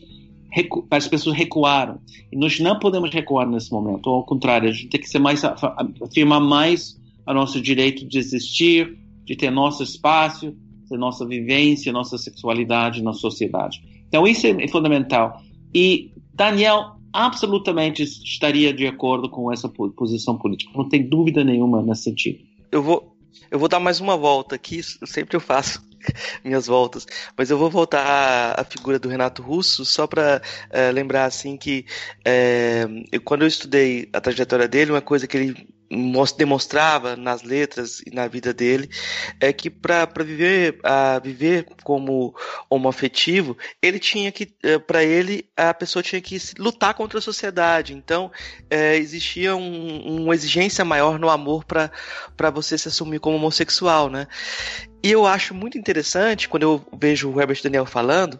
[0.57, 1.99] recu as pessoas recuaram.
[2.31, 4.09] E nós não podemos recuar nesse momento.
[4.09, 8.97] Ao contrário, a gente tem que ser mais afirmar mais o nosso direito de existir,
[9.25, 10.55] de ter nosso espaço,
[10.89, 13.81] ter nossa vivência, nossa sexualidade na sociedade.
[14.07, 15.41] Então isso é fundamental.
[15.73, 20.71] E Daniel absolutamente estaria de acordo com essa posição política.
[20.75, 22.39] Não tem dúvida nenhuma nesse sentido.
[22.71, 23.15] Eu vou
[23.51, 25.86] eu vou dar mais uma volta aqui, sempre eu faço
[26.43, 27.05] minhas voltas,
[27.37, 31.85] mas eu vou voltar à figura do Renato Russo só para é, lembrar assim que
[32.25, 35.67] é, eu, quando eu estudei a trajetória dele, uma coisa que ele
[36.37, 38.89] demonstrava nas letras e na vida dele
[39.39, 42.35] é que para viver a viver como
[42.69, 47.93] homoafetivo ele tinha que é, para ele a pessoa tinha que lutar contra a sociedade
[47.93, 48.31] então
[48.69, 54.27] é, existia um, uma exigência maior no amor para você se assumir como homossexual né
[55.03, 58.39] e eu acho muito interessante, quando eu vejo o Herbert Daniel falando,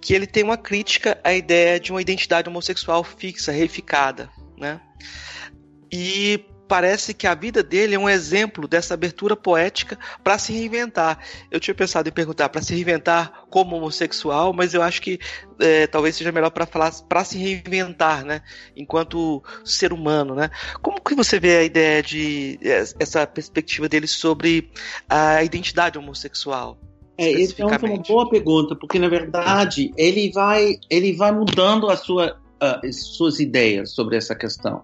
[0.00, 4.80] que ele tem uma crítica à ideia de uma identidade homossexual fixa, reificada, né?
[5.90, 6.44] E
[6.74, 11.20] parece que a vida dele é um exemplo dessa abertura poética para se reinventar.
[11.48, 15.20] Eu tinha pensado em perguntar para se reinventar como homossexual, mas eu acho que
[15.60, 18.42] é, talvez seja melhor para falar para se reinventar, né?
[18.76, 20.50] Enquanto ser humano, né?
[20.82, 22.58] Como que você vê a ideia de
[22.98, 24.68] essa perspectiva dele sobre
[25.08, 26.76] a identidade homossexual?
[27.16, 31.96] É, então é uma boa pergunta, porque na verdade ele vai ele vai mudando a
[31.96, 32.36] sua,
[32.92, 34.82] suas ideias sobre essa questão.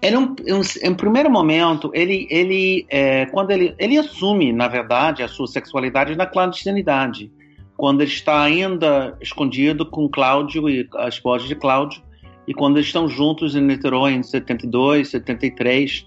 [0.00, 5.22] Era um, um, em primeiro momento, ele, ele, é, quando ele, ele assume, na verdade,
[5.22, 7.30] a sua sexualidade na clandestinidade,
[7.76, 12.02] quando ele está ainda escondido com Cláudio e a esposa de Cláudio,
[12.46, 16.06] e quando eles estão juntos em Niterói em 72, 73,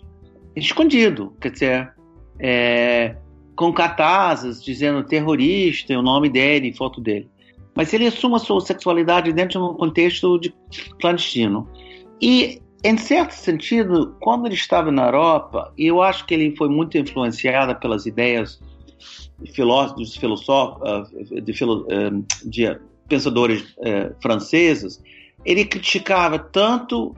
[0.55, 1.93] escondido, quer dizer,
[2.39, 3.15] é,
[3.55, 7.27] com cartazes dizendo terrorista, o nome dele, foto dele.
[7.77, 10.51] Mas ele assume a sua sexualidade dentro de um contexto de
[10.99, 11.69] clandestino.
[12.19, 16.97] E em certo sentido, quando ele estava na Europa, eu acho que ele foi muito
[16.97, 18.59] influenciado pelas ideias
[19.39, 20.19] de filósofos,
[20.81, 21.03] ah,
[21.43, 22.11] de, ah,
[22.43, 24.99] de pensadores eh, franceses,
[25.45, 27.15] ele criticava tanto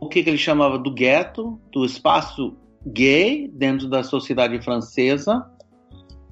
[0.00, 5.48] o que ele chamava do gueto, do espaço gay dentro da sociedade francesa,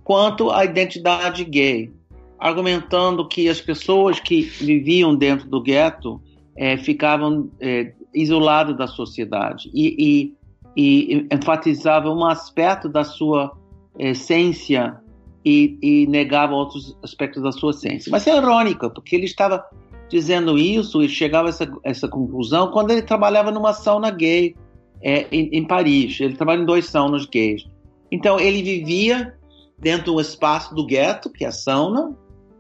[0.03, 1.93] quanto a identidade gay,
[2.39, 6.21] argumentando que as pessoas que viviam dentro do gueto
[6.57, 10.35] é, ficavam é, isolado da sociedade e,
[10.77, 13.57] e, e enfatizava um aspecto da sua
[13.99, 14.99] essência
[15.45, 18.11] e, e, negava outros aspectos da sua essência.
[18.11, 19.65] Mas é irônico, porque ele estava
[20.09, 24.57] dizendo isso e chegava a essa, essa conclusão quando ele trabalhava numa sauna gay
[25.03, 26.21] é, em, em, Paris.
[26.21, 27.65] Ele trabalha em dois saunas gays.
[28.11, 29.35] Então ele vivia
[29.79, 32.17] dentro do espaço do gueto, que é a sauna,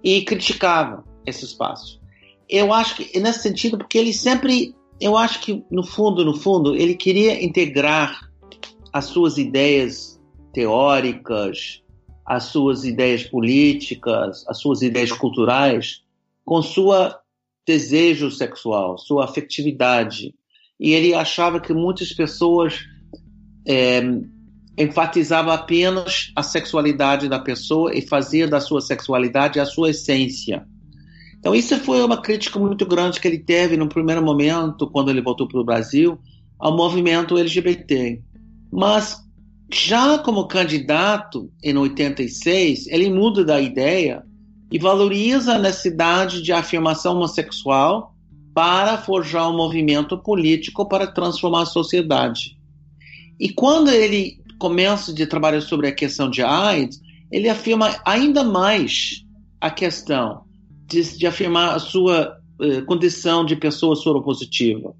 [0.06, 2.00] e criticava esse espaço.
[2.48, 6.76] Eu acho que nesse sentido, porque ele sempre eu acho que no fundo, no fundo,
[6.76, 8.30] ele queria integrar
[8.92, 10.18] as suas ideias
[10.52, 11.82] teóricas,
[12.24, 16.02] as suas ideias políticas, as suas ideias culturais
[16.44, 17.20] com sua
[17.66, 20.32] desejo sexual, sua afetividade.
[20.78, 22.78] E ele achava que muitas pessoas
[23.66, 24.00] é,
[24.76, 30.66] enfatizavam apenas a sexualidade da pessoa e fazia da sua sexualidade a sua essência.
[31.38, 35.22] Então, isso foi uma crítica muito grande que ele teve no primeiro momento, quando ele
[35.22, 36.18] voltou para o Brasil,
[36.58, 38.20] ao movimento LGBT.
[38.70, 39.22] Mas,
[39.72, 44.24] já como candidato, em 86, ele muda da ideia
[44.70, 48.14] e valoriza a necessidade de afirmação homossexual
[48.52, 52.58] para forjar um movimento político para transformar a sociedade.
[53.38, 57.00] E quando ele começa de trabalhar sobre a questão de AIDS,
[57.30, 59.24] ele afirma ainda mais
[59.60, 60.42] a questão
[60.86, 64.94] de, de afirmar a sua eh, condição de pessoa soropositiva.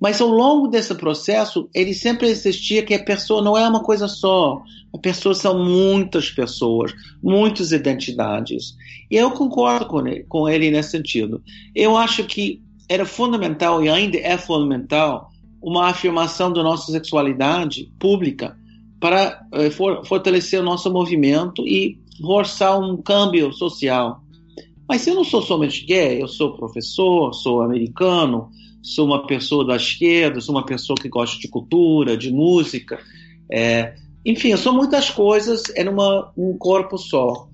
[0.00, 4.06] Mas ao longo desse processo, ele sempre insistia que a pessoa não é uma coisa
[4.06, 4.62] só.
[4.94, 8.76] A pessoa são muitas pessoas, muitas identidades.
[9.10, 11.42] E eu concordo com ele, com ele nesse sentido.
[11.74, 15.30] Eu acho que era fundamental e ainda é fundamental
[15.60, 18.56] uma afirmação da nossa sexualidade pública
[19.00, 24.22] para eh, for, fortalecer o nosso movimento e forçar um câmbio social.
[24.88, 28.48] Mas eu não sou somente gay, eu sou professor, sou americano,
[28.82, 32.98] sou uma pessoa da esquerda, sou uma pessoa que gosta de cultura, de música.
[33.52, 33.94] É,
[34.24, 37.48] enfim, eu sou muitas coisas é numa um corpo só.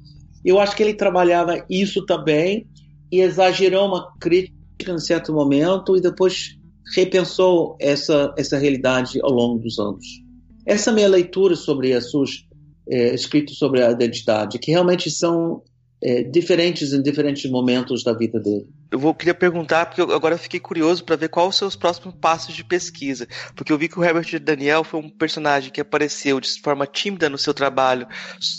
[0.44, 2.66] Eu acho que ele trabalhava isso também
[3.10, 4.54] e exagerou uma crítica
[4.88, 6.56] em certo momento e depois
[6.94, 10.23] repensou essa, essa realidade ao longo dos anos.
[10.66, 12.46] Essa minha leitura sobre as suas
[12.88, 15.62] é, escritos sobre a identidade, que realmente são
[16.02, 18.68] é, diferentes em diferentes momentos da vida dele.
[18.90, 21.74] Eu vou, queria perguntar, porque eu, agora eu fiquei curioso para ver quais os seus
[21.74, 23.26] próximos passos de pesquisa.
[23.56, 27.28] Porque eu vi que o Herbert Daniel foi um personagem que apareceu de forma tímida
[27.30, 28.06] no seu trabalho,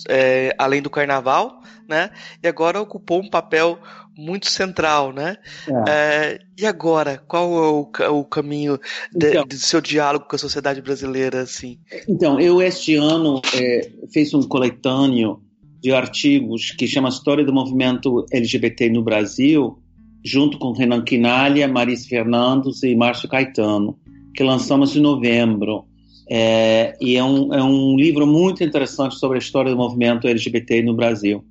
[0.10, 2.10] é, além do carnaval, né?
[2.44, 3.80] E agora ocupou um papel
[4.18, 5.38] muito central, né?
[5.68, 5.90] É.
[5.90, 8.80] É, e agora, qual é o, o caminho
[9.14, 11.78] de, então, do seu diálogo com a sociedade brasileira, assim?
[12.08, 15.42] Então, eu este ano é, fiz um coletâneo
[15.82, 19.78] de artigos que chama História do Movimento LGBT no Brasil,
[20.24, 23.98] junto com Renan Quinalha, Maris Fernandes e Márcio Caetano,
[24.34, 25.86] que lançamos em novembro.
[26.28, 30.82] É, e é um, é um livro muito interessante sobre a história do movimento LGBT
[30.82, 31.46] no Brasil.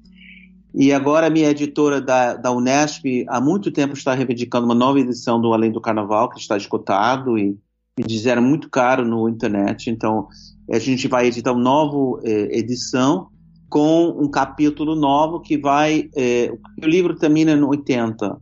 [0.75, 4.99] E agora a minha editora da, da Unesp há muito tempo está reivindicando uma nova
[4.99, 7.57] edição do Além do Carnaval, que está esgotado e
[7.97, 9.89] me disseram muito caro no internet.
[9.89, 10.27] Então
[10.69, 13.29] a gente vai editar uma nova eh, edição
[13.69, 16.09] com um capítulo novo que vai.
[16.17, 16.53] É,
[16.83, 18.37] o livro termina no 80,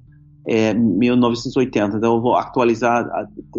[0.46, 3.06] é, 1980, então eu vou atualizar,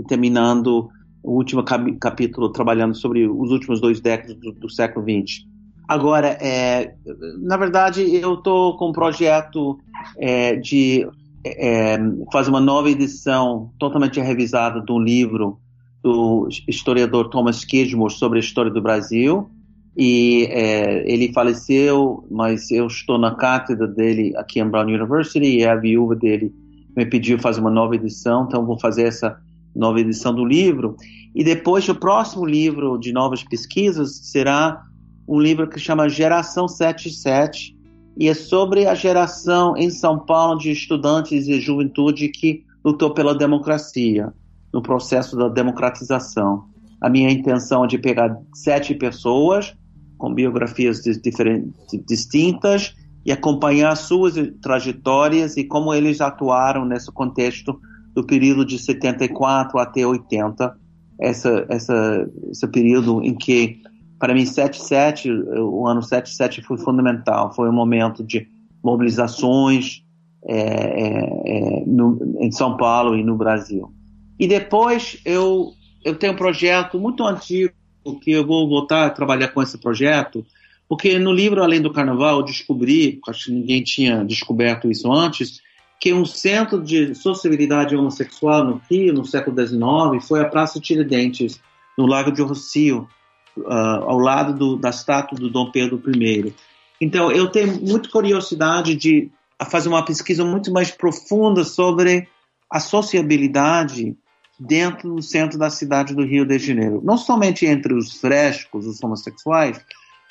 [0.07, 0.89] terminando
[1.24, 5.45] o último capítulo, trabalhando sobre os últimos dois décadas do, do século XX.
[5.88, 6.96] Agora, é,
[7.42, 9.78] na verdade, eu estou com um projeto
[10.18, 11.08] é, de
[11.46, 11.98] é,
[12.32, 15.60] fazer uma nova edição totalmente revisada de um livro
[16.02, 19.50] do historiador Thomas Kidmore sobre a história do Brasil
[19.96, 25.66] e é, ele faleceu, mas eu estou na cátedra dele aqui em Brown University e
[25.66, 26.52] a viúva dele
[26.96, 29.38] me pediu fazer uma nova edição, então vou fazer essa
[29.76, 30.96] nova edição do livro.
[31.36, 34.82] E depois o próximo livro de novas pesquisas será
[35.28, 37.78] um livro que chama Geração 77
[38.17, 43.34] e é sobre a geração em São Paulo de estudantes e juventude que lutou pela
[43.34, 44.34] democracia,
[44.71, 46.65] no processo da democratização.
[47.01, 49.76] A minha intenção é de pegar sete pessoas
[50.17, 51.74] com biografias diferentes,
[52.07, 52.95] distintas
[53.26, 57.80] e acompanhar suas trajetórias e como eles atuaram nesse contexto
[58.13, 60.78] do período de 74 até 80,
[61.19, 63.82] essa, essa, esse período em que,
[64.24, 68.47] para mim, 77, o ano 77 foi fundamental, foi um momento de
[68.82, 70.01] mobilizações
[70.47, 73.93] é, é, é, no, em São Paulo e no Brasil.
[74.39, 75.74] E depois eu,
[76.05, 77.74] eu tenho um projeto muito antigo
[78.21, 80.45] que eu vou voltar a trabalhar com esse projeto,
[80.88, 85.59] porque no livro Além do Carnaval eu descobri, acho que ninguém tinha descoberto isso antes,
[85.99, 91.59] que um centro de sociabilidade homossexual no Rio, no século XIX, foi a Praça Tiradentes,
[91.97, 93.05] no Lago de Rocio,
[93.58, 96.54] uh, ao lado do, da estátua do Dom Pedro I.
[96.99, 99.32] Então, eu tenho muita curiosidade de
[99.70, 102.28] fazer uma pesquisa muito mais profunda sobre
[102.70, 104.16] a sociabilidade
[104.60, 107.01] dentro do centro da cidade do Rio de Janeiro.
[107.04, 109.80] Não somente entre os frescos, os homossexuais,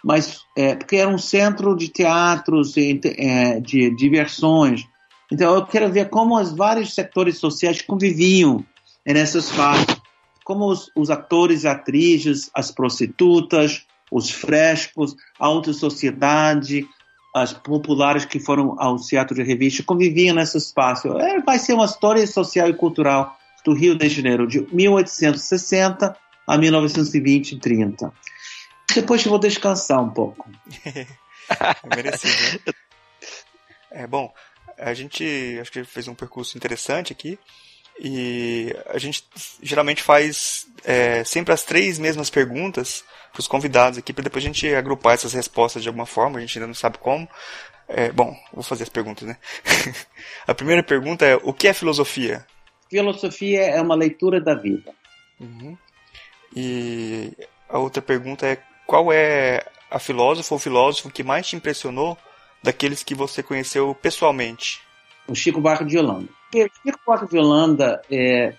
[0.02, 4.84] mas é, porque era um centro de teatros, de, é, de diversões.
[5.30, 8.64] Então eu quero ver como os vários setores sociais conviviam
[9.06, 10.01] nessa espaço,
[10.44, 16.86] como os, os atores e atrizes, as prostitutas, os frescos, a alta sociedade,
[17.34, 21.08] as populares que foram ao teatro de revista conviviam nesse espaço.
[21.18, 26.16] É, vai ser uma história social e cultural do Rio de Janeiro de 1860
[26.46, 28.12] a 1920 e 30.
[28.94, 30.50] Depois eu vou descansar um pouco.
[30.84, 32.60] é merecido.
[32.66, 32.72] Né?
[33.90, 34.32] É bom,
[34.78, 37.38] a gente acho que fez um percurso interessante aqui.
[38.04, 39.24] E a gente
[39.62, 44.46] geralmente faz é, sempre as três mesmas perguntas para os convidados aqui, para depois a
[44.48, 47.28] gente agrupar essas respostas de alguma forma, a gente ainda não sabe como.
[47.86, 49.36] É, bom, vou fazer as perguntas, né?
[50.46, 52.44] a primeira pergunta é: o que é filosofia?
[52.90, 54.92] filosofia é uma leitura da vida.
[55.40, 55.78] Uhum.
[56.54, 57.32] E
[57.68, 62.18] a outra pergunta é qual é a filósofa ou filósofo que mais te impressionou
[62.62, 64.82] daqueles que você conheceu pessoalmente?
[65.32, 66.28] O Chico Buarque de Holanda.
[66.54, 68.52] O Chico Buarque de Holanda, é,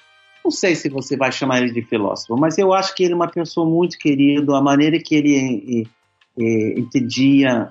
[0.44, 3.16] não sei se você vai chamar ele de filósofo, mas eu acho que ele é
[3.16, 5.88] uma pessoa muito querida, a maneira que ele
[6.36, 7.70] é, é, entendia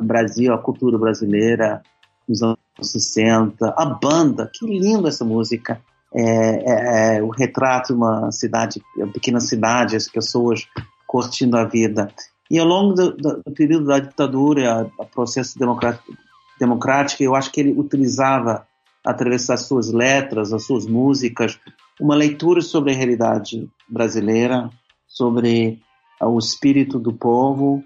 [0.00, 1.80] o Brasil, a cultura brasileira
[2.28, 5.80] nos anos 60, a banda, que linda essa música.
[6.12, 10.66] É, é, é, o retrato de uma cidade, uma pequena cidade, as pessoas
[11.06, 12.08] curtindo a vida.
[12.50, 16.12] E ao longo do, do período da ditadura, o processo democrático,
[16.58, 18.66] democrático, eu acho que ele utilizava,
[19.04, 21.58] através das suas letras, das suas músicas,
[22.00, 24.70] uma leitura sobre a realidade brasileira,
[25.06, 25.80] sobre
[26.20, 27.84] o espírito do povo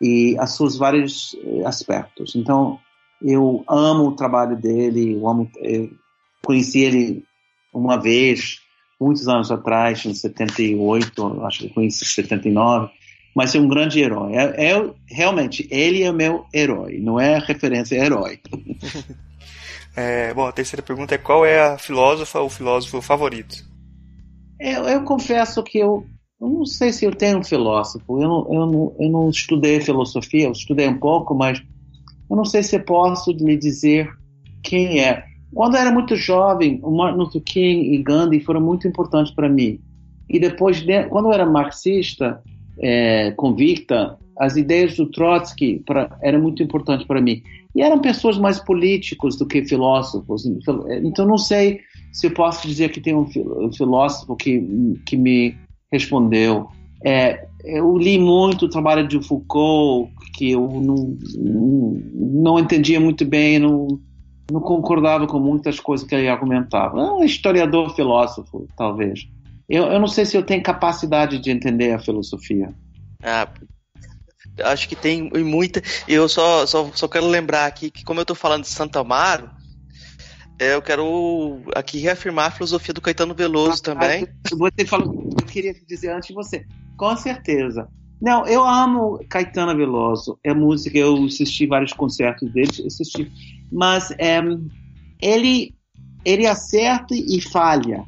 [0.00, 2.36] e os seus vários eh, aspectos.
[2.36, 2.78] Então,
[3.22, 5.90] eu amo o trabalho dele, eu amo, eu
[6.44, 7.24] conheci ele
[7.72, 8.60] uma vez,
[9.00, 12.90] muitos anos atrás, em 78, acho que conheci em 79,
[13.38, 14.32] mas é um grande herói.
[14.34, 18.40] É, é, realmente, ele é meu herói, não é referência, é herói.
[19.96, 23.64] É, bom, a terceira pergunta é qual é a filósofa ou filósofo favorito?
[24.60, 26.06] Eu, eu confesso que eu,
[26.40, 28.22] eu, não sei se eu tenho um filósofo.
[28.22, 31.60] Eu não, eu, não, eu não estudei filosofia, eu estudei um pouco, mas
[32.30, 34.08] eu não sei se posso lhe dizer
[34.62, 35.24] quem é.
[35.52, 39.48] Quando eu era muito jovem, o Martin Luther King e Gandhi foram muito importantes para
[39.48, 39.80] mim.
[40.28, 40.80] E depois,
[41.10, 42.40] quando eu era marxista,
[42.80, 47.42] é, convicta, as ideias do Trotsky pra, eram muito importantes para mim.
[47.74, 50.46] E eram pessoas mais políticos do que filósofos.
[50.46, 51.80] Então, não sei
[52.12, 53.26] se eu posso dizer que tem um
[53.72, 54.64] filósofo que,
[55.04, 55.56] que me
[55.92, 56.68] respondeu.
[57.04, 63.24] É, eu li muito o trabalho de Foucault, que eu não, não, não entendia muito
[63.24, 63.86] bem, não,
[64.50, 67.00] não concordava com muitas coisas que ele argumentava.
[67.00, 69.28] É um historiador filósofo, talvez.
[69.68, 72.74] Eu, eu não sei se eu tenho capacidade de entender a filosofia.
[73.22, 73.46] Ah,
[74.64, 75.82] acho que tem muita.
[76.06, 79.50] Eu só, só, só quero lembrar aqui que, como eu estou falando de Santa Amaro,
[80.58, 84.26] é, eu quero aqui reafirmar a filosofia do Caetano Veloso ah, também.
[84.50, 86.64] Você falou, eu queria dizer antes de você.
[86.96, 87.88] Com certeza.
[88.20, 90.38] Não, eu amo Caetano Veloso.
[90.42, 93.30] É música, eu assisti vários concertos dele, assisti.
[93.70, 94.40] Mas é,
[95.20, 95.74] ele,
[96.24, 98.04] ele acerta e falha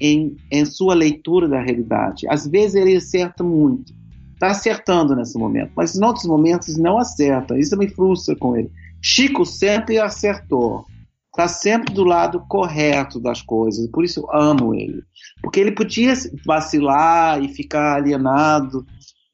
[0.00, 2.26] em, em sua leitura da realidade.
[2.28, 3.92] Às vezes ele acerta muito,
[4.32, 7.58] está acertando nesse momento, mas em outros momentos não acerta.
[7.58, 8.70] Isso me frustra com ele.
[9.02, 10.84] Chico sempre acertou,
[11.28, 15.02] está sempre do lado correto das coisas, por isso amo ele.
[15.42, 16.14] Porque ele podia
[16.46, 18.84] vacilar e ficar alienado,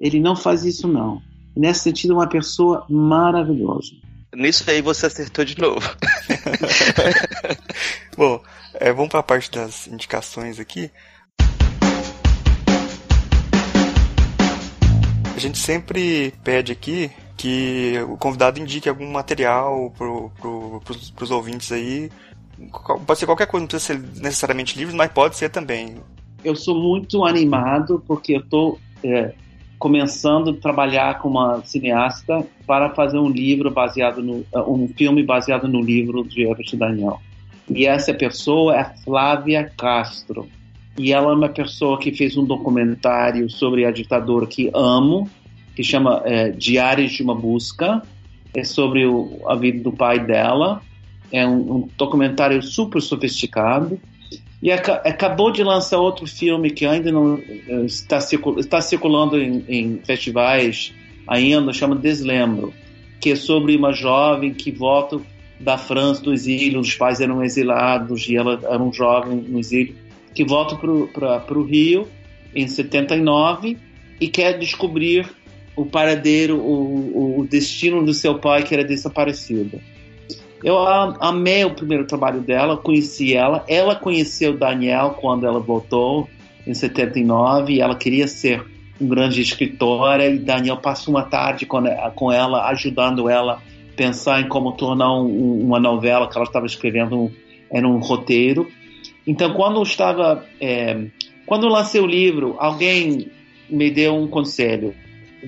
[0.01, 1.21] ele não faz isso não.
[1.57, 3.93] Nesse sentido, é uma pessoa maravilhosa.
[4.37, 5.81] Nisso aí você acertou de novo.
[8.15, 8.43] Bom,
[8.75, 10.91] é, vamos para a parte das indicações aqui.
[15.35, 21.31] A gente sempre pede aqui que o convidado indique algum material pro, pro, pros, pros
[21.31, 22.11] ouvintes aí.
[23.07, 25.97] Pode ser qualquer coisa, não precisa ser necessariamente livros, mas pode ser também.
[26.45, 29.33] Eu sou muito animado porque eu estou é,
[29.79, 35.69] começando a trabalhar com uma cineasta para fazer um livro baseado no um filme baseado
[35.69, 37.21] no livro de Everett Daniel.
[37.69, 40.49] E essa pessoa é Flávia Castro.
[40.99, 45.29] E ela é uma pessoa que fez um documentário sobre a ditadura que amo,
[45.75, 48.03] que chama é, Diários de uma Busca.
[48.55, 50.81] É sobre o, a vida do pai dela.
[51.31, 54.01] É um, um documentário super sofisticado.
[54.63, 57.39] E acabou de lançar outro filme que ainda não
[57.69, 60.95] é, está, circul, está circulando em, em festivais
[61.27, 62.73] ainda, chama Deslembro,
[63.21, 65.21] que é sobre uma jovem que volta
[65.61, 69.95] da França, do exílio, os pais eram exilados e ela era um jovem no exílio,
[70.35, 72.09] que volta para o Rio
[72.55, 73.77] em 79
[74.21, 75.29] e quer descobrir
[75.75, 79.81] o paradeiro, o, o destino do seu pai que era desaparecido.
[80.67, 80.79] Eu
[81.21, 83.65] amei o primeiro trabalho dela, conheci ela.
[83.69, 86.29] Ela conheceu Daniel quando ela voltou
[86.67, 88.67] em 79 e ela queria ser
[89.01, 93.63] uma grande escritora e Daniel passou uma tarde com ela, ajudando ela
[93.95, 97.31] pensar em como tornar um, uma novela que ela estava escrevendo
[97.71, 98.67] era um roteiro.
[99.25, 101.01] Então, quando eu estava, é,
[101.47, 103.31] quando eu lancei o livro, alguém
[103.71, 104.93] me deu um conselho.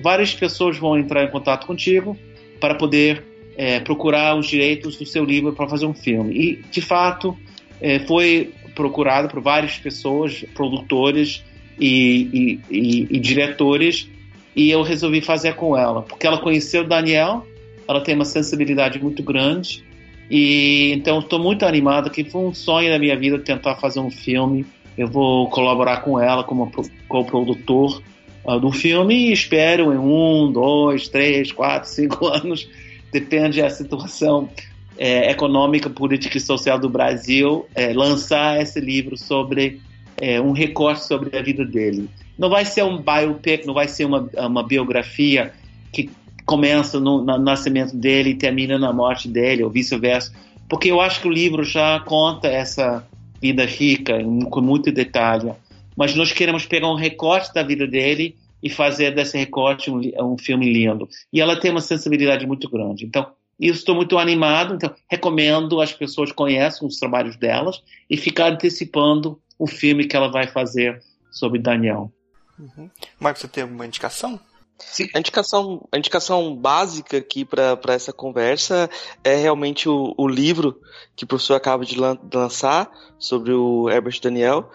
[0.01, 2.17] Várias pessoas vão entrar em contato contigo
[2.61, 3.28] para poder
[3.59, 6.33] é, procurar os direitos do seu livro para fazer um filme.
[6.33, 7.37] E, de fato,
[7.81, 11.43] é, foi procurado por várias pessoas, produtores
[11.77, 14.09] e, e, e, e diretores,
[14.55, 17.45] e eu resolvi fazer com ela, porque ela conheceu o Daniel
[17.89, 19.83] ela tem uma sensibilidade muito grande.
[20.29, 24.11] E então estou muito animado, que foi um sonho da minha vida tentar fazer um
[24.11, 24.63] filme.
[24.95, 26.71] Eu vou colaborar com ela como
[27.07, 28.03] co-produtor
[28.45, 32.69] uh, do filme e espero em um, dois, três, quatro, cinco anos,
[33.11, 34.49] depende da situação
[34.97, 39.81] é, econômica, política e social do Brasil, é, lançar esse livro sobre
[40.17, 42.09] é, um recorte sobre a vida dele.
[42.37, 45.53] Não vai ser um biopic, não vai ser uma, uma biografia
[45.91, 46.09] que
[46.45, 50.33] começa no, no nascimento dele e termina na morte dele, ou vice-versa,
[50.67, 53.05] porque eu acho que o livro já conta essa
[53.41, 54.17] vida rica,
[54.49, 55.51] com muito detalhe.
[55.95, 60.37] Mas nós queremos pegar um recorte da vida dele e fazer desse recorte um, um
[60.37, 61.07] filme lindo.
[61.31, 63.05] E ela tem uma sensibilidade muito grande.
[63.05, 68.53] Então, eu estou muito animado, então recomendo as pessoas conheçam os trabalhos delas e ficar
[68.53, 72.11] antecipando o filme que ela vai fazer sobre Daniel.
[72.57, 72.89] Uhum.
[73.19, 74.39] Marcos, você tem alguma indicação?
[74.79, 75.09] Sim.
[75.13, 78.89] A indicação, a indicação básica aqui para essa conversa
[79.23, 80.79] é realmente o, o, livro
[81.15, 84.71] que o professor acaba de lan lançar sobre o Herbert Daniel,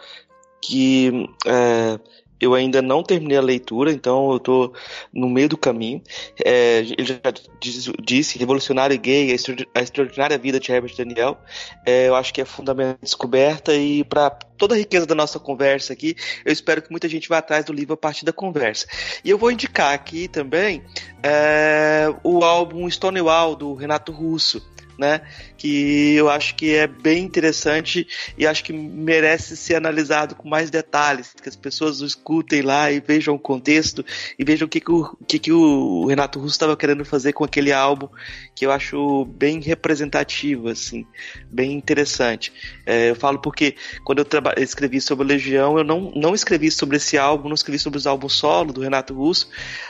[0.61, 1.99] que é,
[2.45, 4.75] eu ainda não terminei a leitura, então eu estou
[5.13, 6.03] no meio do caminho.
[6.45, 7.21] É, ele já
[7.61, 9.35] diz, disse Revolucionário Gay,
[9.75, 11.39] A Extraordinária Vida de Herbert Daniel.
[11.87, 15.93] É, eu acho que é fundamental descoberta e para toda a riqueza da nossa conversa
[15.93, 16.15] aqui,
[16.45, 18.87] eu espero que muita gente vá atrás do livro a partir da conversa.
[19.25, 20.83] E eu vou indicar aqui também
[21.23, 24.63] é, o álbum Stonewall, do Renato Russo
[24.99, 25.23] né?
[25.57, 30.71] Que eu acho que é bem interessante e acho que merece ser analisado com mais
[30.71, 34.05] detalhes, que as pessoas o escutem lá e vejam o contexto
[34.39, 37.45] e vejam o que, que, o, que, que o Renato Russo estava querendo fazer com
[37.45, 38.09] aquele álbum,
[38.55, 41.07] que eu acho bem representativo, assim,
[41.51, 42.53] bem interessante.
[42.87, 44.27] É, eu falo porque quando eu
[44.63, 48.35] escrevi sobre Legião, eu não, não escrevi sobre esse álbum, não escrevi sobre os álbuns
[48.35, 49.49] solo do Renato Russo,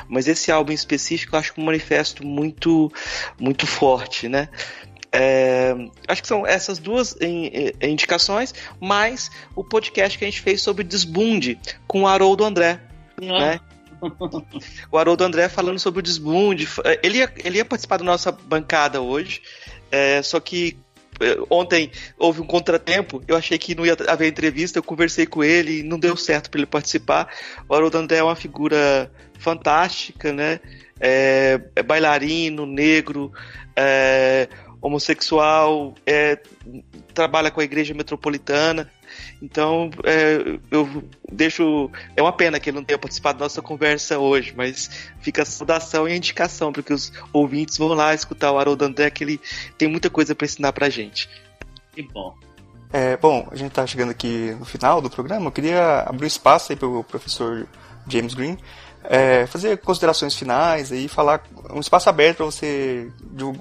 [0.09, 2.93] mas esse álbum em específico eu acho um manifesto muito,
[3.39, 4.49] muito forte, né?
[5.17, 5.73] É,
[6.09, 7.17] acho que são essas duas
[7.81, 11.57] indicações, mais o podcast que a gente fez sobre desbunde
[11.87, 12.81] com o Haroldo André.
[13.23, 13.61] Né?
[14.91, 16.69] o Haroldo André falando sobre o desbunde.
[17.01, 19.41] Ele ia, ele ia participar da nossa bancada hoje,
[19.89, 20.77] é, só que
[21.21, 25.45] é, ontem houve um contratempo, eu achei que não ia haver entrevista, eu conversei com
[25.45, 27.33] ele e não deu certo para ele participar.
[27.69, 29.09] O Haroldo André é uma figura
[29.39, 30.59] fantástica, né?
[30.99, 33.33] É, é bailarino, negro,
[33.77, 34.49] é,
[34.85, 36.39] homossexual, é,
[37.15, 38.91] trabalha com a igreja metropolitana.
[39.41, 41.91] Então, é, eu deixo.
[42.15, 45.47] É uma pena que ele não tenha participado da nossa conversa hoje, mas fica a
[45.47, 49.25] saudação e a indicação para que os ouvintes vão lá escutar o Haroldo André, que
[49.25, 49.41] ele
[49.79, 51.31] tem muita coisa para ensinar para gente.
[51.93, 52.35] Que bom.
[52.93, 55.47] É, bom, a gente está chegando aqui no final do programa.
[55.47, 57.67] Eu queria abrir um espaço aí para o professor
[58.07, 58.59] James Green
[59.05, 61.43] é, fazer considerações finais e falar
[61.73, 63.11] um espaço aberto para você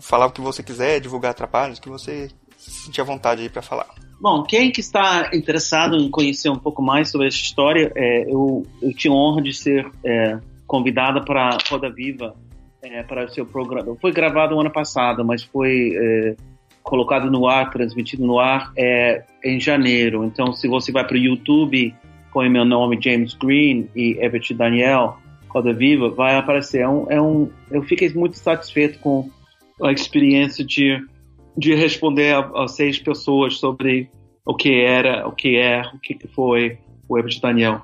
[0.02, 3.62] falar o que você quiser, divulgar trabalhos, que você se sentir à vontade aí para
[3.62, 3.88] falar.
[4.20, 8.66] Bom, quem que está interessado em conhecer um pouco mais sobre essa história, é, eu,
[8.82, 12.34] eu tinha honra de ser é, convidada para Roda Viva
[12.82, 13.98] é, para o seu programa.
[14.00, 16.36] Foi gravado no ano passado, mas foi é,
[16.82, 20.24] colocado no ar, transmitido no ar é, em janeiro.
[20.24, 21.94] Então, se você vai para o YouTube,
[22.32, 25.18] põe meu nome James Green e Everett Daniel,
[25.54, 26.82] Roda Viva, vai aparecer.
[26.82, 29.30] É um, é um, eu fiquei muito satisfeito com
[29.82, 31.00] a experiência de,
[31.58, 34.10] de responder a, a seis pessoas sobre
[34.46, 36.78] o que era, o que é, o que foi
[37.08, 37.82] o Everett Daniel.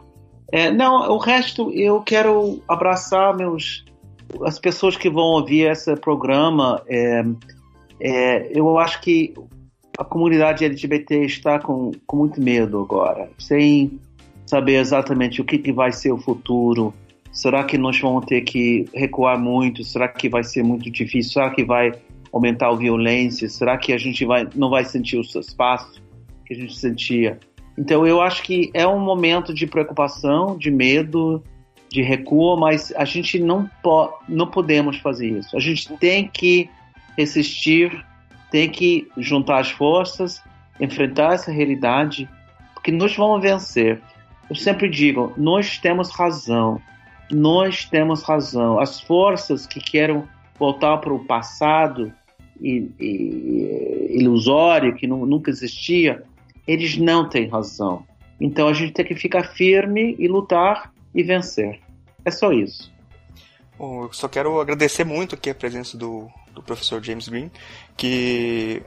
[0.52, 3.86] É, não, o resto eu quero abraçar meus
[4.44, 6.82] as pessoas que vão ouvir esse programa.
[6.88, 7.24] É,
[8.00, 9.34] é, eu acho que
[9.98, 14.00] a comunidade LGBT está com, com muito medo agora, sem
[14.46, 16.94] saber exatamente o que, que vai ser o futuro,
[17.40, 19.82] Será que nós vamos ter que recuar muito?
[19.82, 21.32] Será que vai ser muito difícil?
[21.32, 21.94] Será que vai
[22.34, 23.48] aumentar a violência?
[23.48, 26.02] Será que a gente vai, não vai sentir os espaços
[26.46, 27.40] que a gente sentia?
[27.78, 31.42] Então eu acho que é um momento de preocupação, de medo,
[31.90, 35.56] de recuo, mas a gente não, po não podemos fazer isso.
[35.56, 36.70] A gente tem que
[37.18, 38.06] resistir,
[38.52, 40.44] tem que juntar as forças,
[40.78, 42.28] enfrentar essa realidade,
[42.74, 44.02] porque nós vamos vencer.
[44.50, 46.82] Eu sempre digo, nós temos razão
[47.32, 48.80] nós temos razão.
[48.80, 50.24] As forças que querem
[50.58, 52.12] voltar para o passado
[52.62, 56.24] e, e, ilusório, que não, nunca existia,
[56.68, 58.06] eles não têm razão.
[58.40, 61.80] Então a gente tem que ficar firme e lutar e vencer.
[62.24, 62.92] É só isso.
[63.78, 67.50] Bom, eu só quero agradecer muito aqui a presença do, do professor James Green,
[67.96, 68.82] que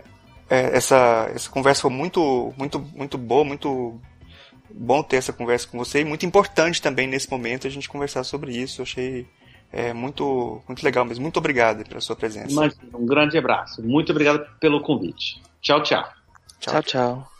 [0.50, 3.98] é, essa, essa conversa foi muito, muito, muito boa, muito
[4.74, 8.24] bom ter essa conversa com você e muito importante também nesse momento a gente conversar
[8.24, 8.80] sobre isso.
[8.80, 9.26] Eu achei
[9.72, 12.70] é, muito, muito legal, mas muito obrigado pela sua presença.
[12.94, 13.82] um grande abraço.
[13.82, 15.42] Muito obrigado pelo convite.
[15.60, 16.04] Tchau, tchau.
[16.60, 17.32] Tchau, tchau.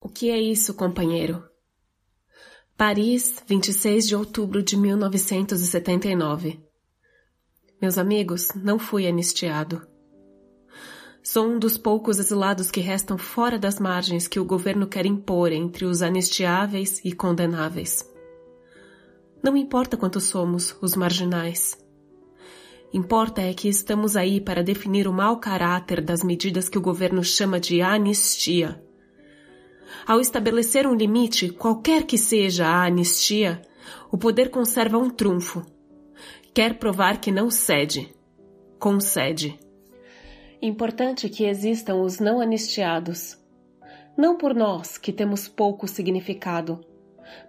[0.00, 1.42] O que é isso, companheiro?
[2.76, 6.60] Paris, 26 de outubro de 1979.
[7.80, 9.93] Meus amigos, não fui anistiado.
[11.26, 15.52] Sou um dos poucos exilados que restam fora das margens que o governo quer impor
[15.52, 18.06] entre os anistiáveis e condenáveis.
[19.42, 21.82] Não importa quantos somos, os marginais.
[22.92, 27.24] Importa é que estamos aí para definir o mau caráter das medidas que o governo
[27.24, 28.84] chama de anistia.
[30.06, 33.62] Ao estabelecer um limite, qualquer que seja a anistia,
[34.12, 35.64] o poder conserva um trunfo.
[36.52, 38.14] Quer provar que não cede.
[38.78, 39.63] Concede.
[40.64, 43.38] Importante que existam os não anistiados.
[44.16, 46.80] Não por nós, que temos pouco significado,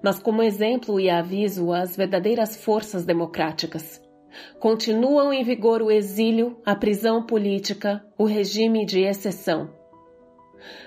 [0.04, 4.06] mas como exemplo e aviso às verdadeiras forças democráticas
[4.60, 9.70] Continuam em vigor o exílio, a prisão política, o regime de exceção.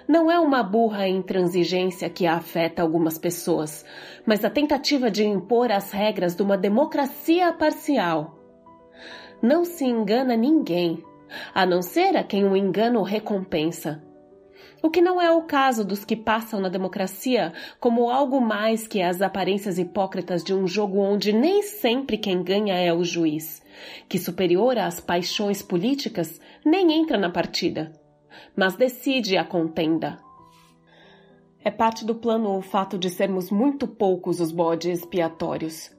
[0.07, 3.85] Não é uma burra intransigência que afeta algumas pessoas,
[4.27, 8.39] mas a tentativa de impor as regras de uma democracia parcial.
[9.41, 11.03] Não se engana ninguém,
[11.55, 14.03] a não ser a quem o engano recompensa
[14.83, 19.03] o que não é o caso dos que passam na democracia como algo mais que
[19.03, 23.63] as aparências hipócritas de um jogo onde nem sempre quem ganha é o juiz,
[24.09, 27.93] que superior às paixões políticas nem entra na partida,
[28.57, 30.19] mas decide a contenda.
[31.65, 35.91] É parte do plano o fato de sermos muito poucos os bodes expiatórios.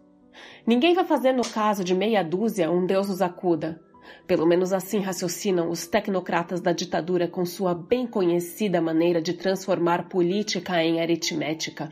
[0.65, 3.81] Ninguém vai fazer no caso de meia dúzia um Deus nos acuda,
[4.29, 10.07] pelo menos assim raciocinam os tecnocratas da ditadura com sua bem conhecida maneira de transformar
[10.07, 11.91] política em aritmética.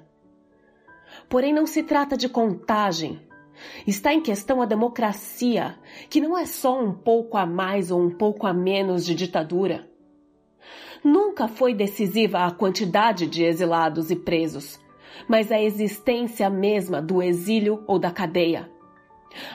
[1.28, 3.20] Porém, não se trata de contagem.
[3.88, 5.80] Está em questão a democracia,
[6.12, 9.90] que não é só um pouco a mais ou um pouco a menos de ditadura.
[11.04, 14.80] Nunca foi decisiva a quantidade de exilados e presos,
[15.28, 18.77] mas a existência mesma do exílio ou da cadeia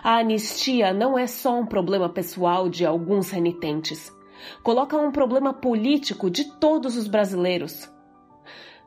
[0.02, 4.12] a anistia não é só um problema pessoal de alguns renitentes.
[4.62, 7.90] Coloca um problema político de todos os brasileiros.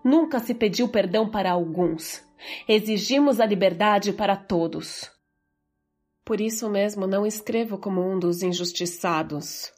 [0.03, 2.23] Nunca se pediu perdão para alguns.
[2.67, 5.09] Exigimos a liberdade para todos.
[6.23, 9.71] Por isso mesmo não escrevo como um dos injustiçados,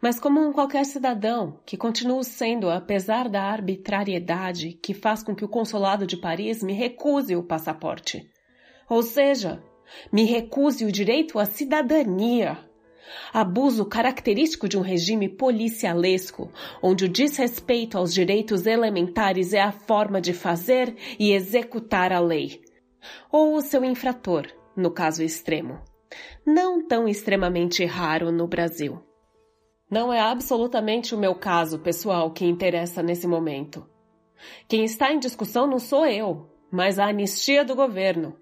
[0.00, 5.44] mas como um qualquer cidadão que continuo sendo apesar da arbitrariedade que faz com que
[5.44, 8.26] o consulado de Paris me recuse o passaporte.
[8.88, 9.62] Ou seja,
[10.12, 12.58] me recuse o direito à cidadania.
[13.32, 16.50] Abuso característico de um regime policialesco,
[16.82, 22.60] onde o desrespeito aos direitos elementares é a forma de fazer e executar a lei.
[23.30, 24.46] Ou o seu infrator,
[24.76, 25.80] no caso extremo.
[26.46, 29.02] Não tão extremamente raro no Brasil.
[29.90, 33.86] Não é absolutamente o meu caso pessoal que interessa nesse momento.
[34.66, 38.36] Quem está em discussão não sou eu, mas a anistia do governo.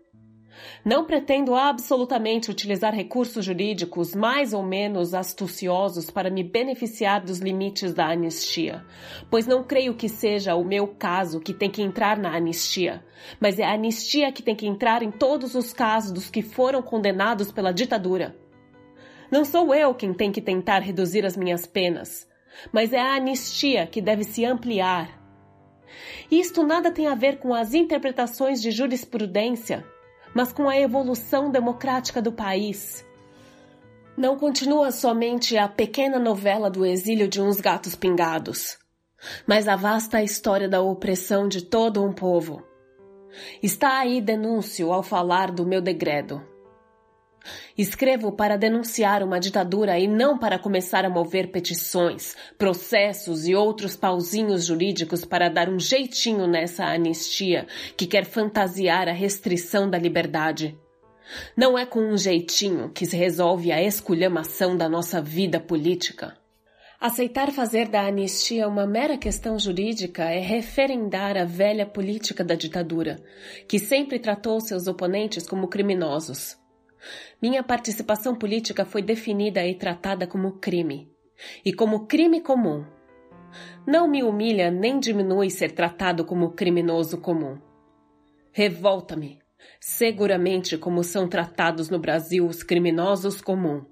[0.84, 7.92] Não pretendo absolutamente utilizar recursos jurídicos mais ou menos astuciosos para me beneficiar dos limites
[7.92, 8.84] da anistia,
[9.30, 13.04] pois não creio que seja o meu caso que tem que entrar na anistia,
[13.38, 16.80] mas é a anistia que tem que entrar em todos os casos dos que foram
[16.82, 18.34] condenados pela ditadura.
[19.30, 22.26] Não sou eu quem tem que tentar reduzir as minhas penas,
[22.72, 25.20] mas é a anistia que deve se ampliar.
[26.30, 29.84] Isto nada tem a ver com as interpretações de jurisprudência
[30.34, 33.04] mas com a evolução democrática do país.
[34.16, 38.78] Não continua somente a pequena novela do exílio de uns gatos pingados,
[39.46, 42.62] mas a vasta história da opressão de todo um povo.
[43.62, 46.49] Está aí denúncio ao falar do meu degredo.
[47.76, 53.96] Escrevo para denunciar uma ditadura e não para começar a mover petições, processos e outros
[53.96, 60.78] pauzinhos jurídicos para dar um jeitinho nessa anistia que quer fantasiar a restrição da liberdade.
[61.56, 66.36] Não é com um jeitinho que se resolve a esculhamação da nossa vida política.
[67.00, 73.16] Aceitar fazer da anistia uma mera questão jurídica é referendar a velha política da ditadura,
[73.66, 76.59] que sempre tratou seus oponentes como criminosos.
[77.40, 81.10] Minha participação política foi definida e tratada como crime,
[81.64, 82.84] e como crime comum.
[83.86, 87.58] Não me humilha nem diminui ser tratado como criminoso comum.
[88.52, 89.38] Revolta-me,
[89.80, 93.84] seguramente como são tratados no Brasil os criminosos comum.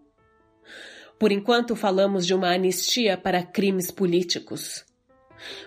[1.18, 4.84] Por enquanto falamos de uma anistia para crimes políticos.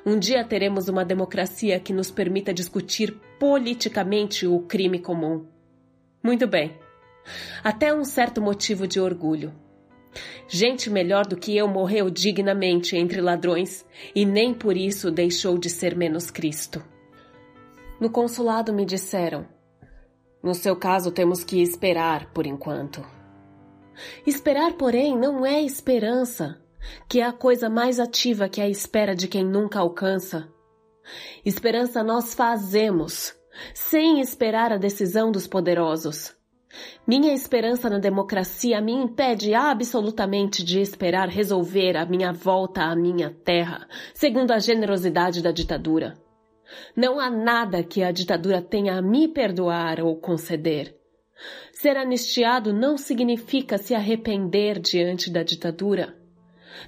[0.06, 5.46] Um dia teremos uma democracia que nos permita discutir politicamente o crime comum.
[6.24, 6.81] Muito bem.
[7.64, 9.54] Até um certo motivo de orgulho.
[10.48, 15.70] Gente melhor do que eu morreu dignamente entre ladrões e nem por isso deixou de
[15.70, 16.84] ser menos Cristo.
[18.00, 19.48] No consulado me disseram:
[20.44, 23.06] No seu caso, temos que esperar por enquanto.
[24.26, 26.60] Esperar, porém, não é esperança,
[27.08, 30.52] que é a coisa mais ativa que a espera de quem nunca alcança.
[31.46, 33.36] Esperança nós fazemos,
[33.74, 36.36] sem esperar a decisão dos poderosos.
[37.06, 43.30] Minha esperança na democracia me impede absolutamente de esperar resolver a minha volta à minha
[43.44, 46.18] terra, segundo a generosidade da ditadura.
[46.96, 50.96] Não há nada que a ditadura tenha a me perdoar ou conceder.
[51.74, 56.16] Ser anistiado não significa se arrepender diante da ditadura,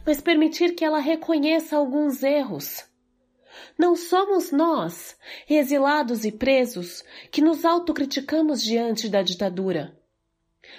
[0.05, 2.92] mas permitir que ela reconheça alguns erros.
[3.77, 5.17] Não somos nós,
[5.49, 9.97] exilados e presos, que nos autocriticamos diante da ditadura.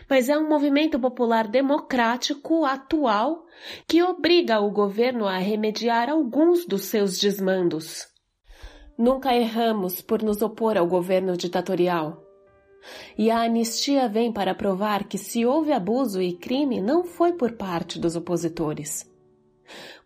[0.09, 3.47] Mas é um movimento popular democrático atual
[3.87, 8.09] que obriga o governo a remediar alguns dos seus desmandos.
[8.97, 12.23] Nunca erramos por nos opor ao governo ditatorial.
[13.17, 17.53] E a anistia vem para provar que se houve abuso e crime não foi por
[17.53, 19.14] parte dos opositores.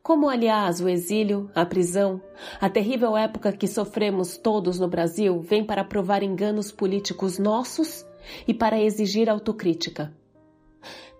[0.09, 2.18] Como, aliás, o exílio, a prisão,
[2.59, 8.06] a terrível época que sofremos todos no Brasil vem para provar enganos políticos nossos
[8.47, 10.10] e para exigir autocrítica.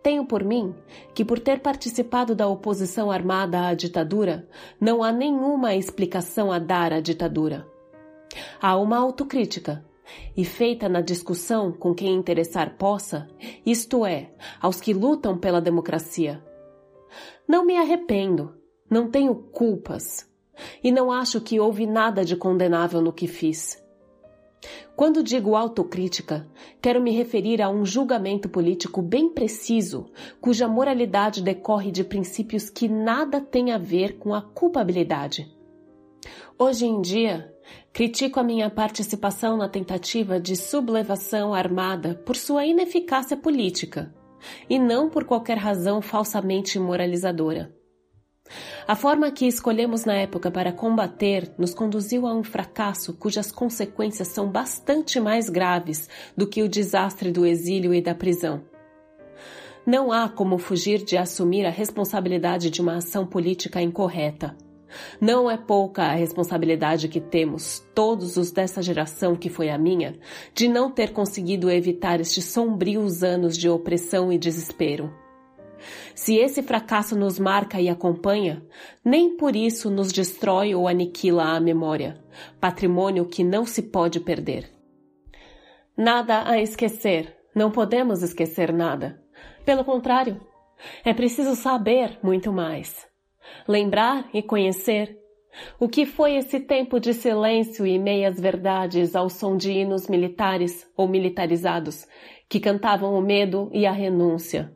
[0.03, 0.75] Tenho por mim
[1.15, 4.49] que, por ter participado da oposição armada à ditadura,
[4.81, 7.69] não há nenhuma explicação a dar à ditadura.
[8.59, 9.85] Há uma autocrítica,
[10.35, 13.29] e feita na discussão com quem interessar possa,
[13.67, 16.43] isto é, aos que lutam pela democracia.
[17.47, 18.58] Não me arrependo,
[18.91, 20.29] não tenho culpas,
[20.83, 23.83] e não acho que houve nada de condenável no que fiz.
[24.97, 26.49] Quando digo autocrítica,
[26.83, 30.11] quero me referir a um julgamento político bem preciso,
[30.41, 35.47] cuja moralidade decorre de princípios que nada têm a ver com a culpabilidade.
[36.59, 37.55] Hoje em dia,
[37.93, 44.13] critico a minha participação na tentativa de sublevação armada por sua ineficácia política,
[44.69, 47.78] e não por qualquer razão falsamente moralizadora.
[48.87, 54.29] A forma que escolhemos na época para combater nos conduziu a um fracasso cujas consequências
[54.29, 58.63] são bastante mais graves do que o desastre do exílio e da prisão.
[59.87, 64.55] Não há como fugir de assumir a responsabilidade de uma ação política incorreta.
[65.21, 70.19] Não é pouca a responsabilidade que temos, todos os dessa geração que foi a minha,
[70.55, 75.13] de não ter conseguido evitar estes sombrios anos de opressão e desespero.
[76.15, 78.63] Se esse fracasso nos marca e acompanha,
[79.05, 82.23] nem por isso nos destrói ou aniquila a memória,
[82.61, 84.71] patrimônio que não se pode perder.
[85.97, 89.21] Nada a esquecer, não podemos esquecer nada.
[89.65, 90.41] Pelo contrário,
[91.05, 93.07] é preciso saber muito mais.
[93.67, 95.19] Lembrar e conhecer.
[95.81, 100.87] O que foi esse tempo de silêncio e meias verdades ao som de hinos militares
[100.97, 102.07] ou militarizados
[102.49, 104.73] que cantavam o medo e a renúncia?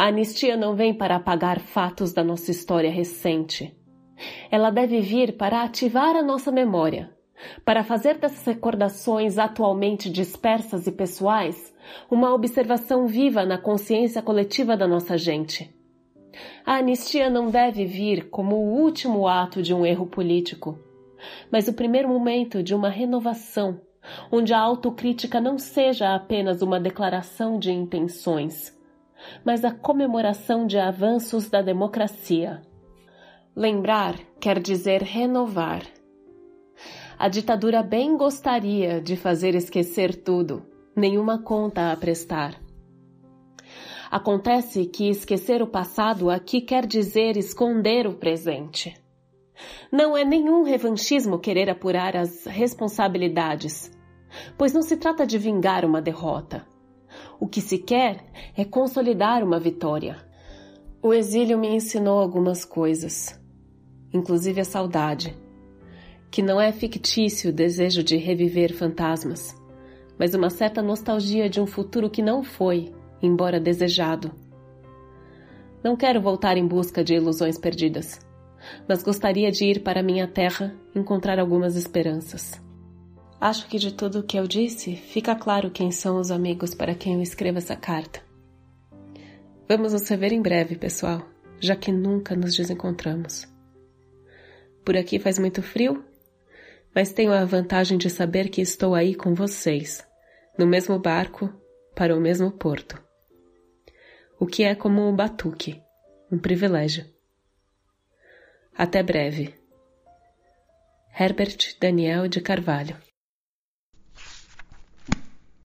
[0.00, 3.76] A anistia não vem para apagar fatos da nossa história recente.
[4.50, 7.14] Ela deve vir para ativar a nossa memória,
[7.66, 11.74] para fazer dessas recordações atualmente dispersas e pessoais
[12.10, 15.70] uma observação viva na consciência coletiva da nossa gente.
[16.64, 20.78] A anistia não deve vir como o último ato de um erro político,
[21.52, 23.82] mas o primeiro momento de uma renovação,
[24.32, 28.79] onde a autocrítica não seja apenas uma declaração de intenções,
[29.44, 32.62] mas a comemoração de avanços da democracia.
[33.54, 35.82] Lembrar quer dizer renovar.
[37.18, 40.64] A ditadura bem gostaria de fazer esquecer tudo,
[40.96, 42.54] nenhuma conta a prestar.
[44.10, 48.96] Acontece que esquecer o passado aqui quer dizer esconder o presente.
[49.92, 53.90] Não é nenhum revanchismo querer apurar as responsabilidades,
[54.56, 56.66] pois não se trata de vingar uma derrota.
[57.38, 58.24] O que se quer
[58.56, 60.16] é consolidar uma vitória.
[61.02, 63.40] O exílio me ensinou algumas coisas,
[64.12, 65.36] inclusive a saudade,
[66.30, 69.56] que não é fictício o desejo de reviver fantasmas,
[70.18, 72.92] mas uma certa nostalgia de um futuro que não foi,
[73.22, 74.30] embora desejado.
[75.82, 78.20] Não quero voltar em busca de ilusões perdidas,
[78.86, 82.60] mas gostaria de ir para minha terra encontrar algumas esperanças.
[83.40, 86.94] Acho que de tudo o que eu disse, fica claro quem são os amigos para
[86.94, 88.22] quem eu escrevo essa carta.
[89.66, 91.26] Vamos nos rever em breve, pessoal,
[91.58, 93.48] já que nunca nos desencontramos.
[94.84, 96.04] Por aqui faz muito frio,
[96.94, 100.06] mas tenho a vantagem de saber que estou aí com vocês,
[100.58, 101.50] no mesmo barco,
[101.94, 103.02] para o mesmo porto.
[104.38, 105.80] O que é como um batuque,
[106.30, 107.06] um privilégio.
[108.76, 109.54] Até breve.
[111.18, 112.96] Herbert Daniel de Carvalho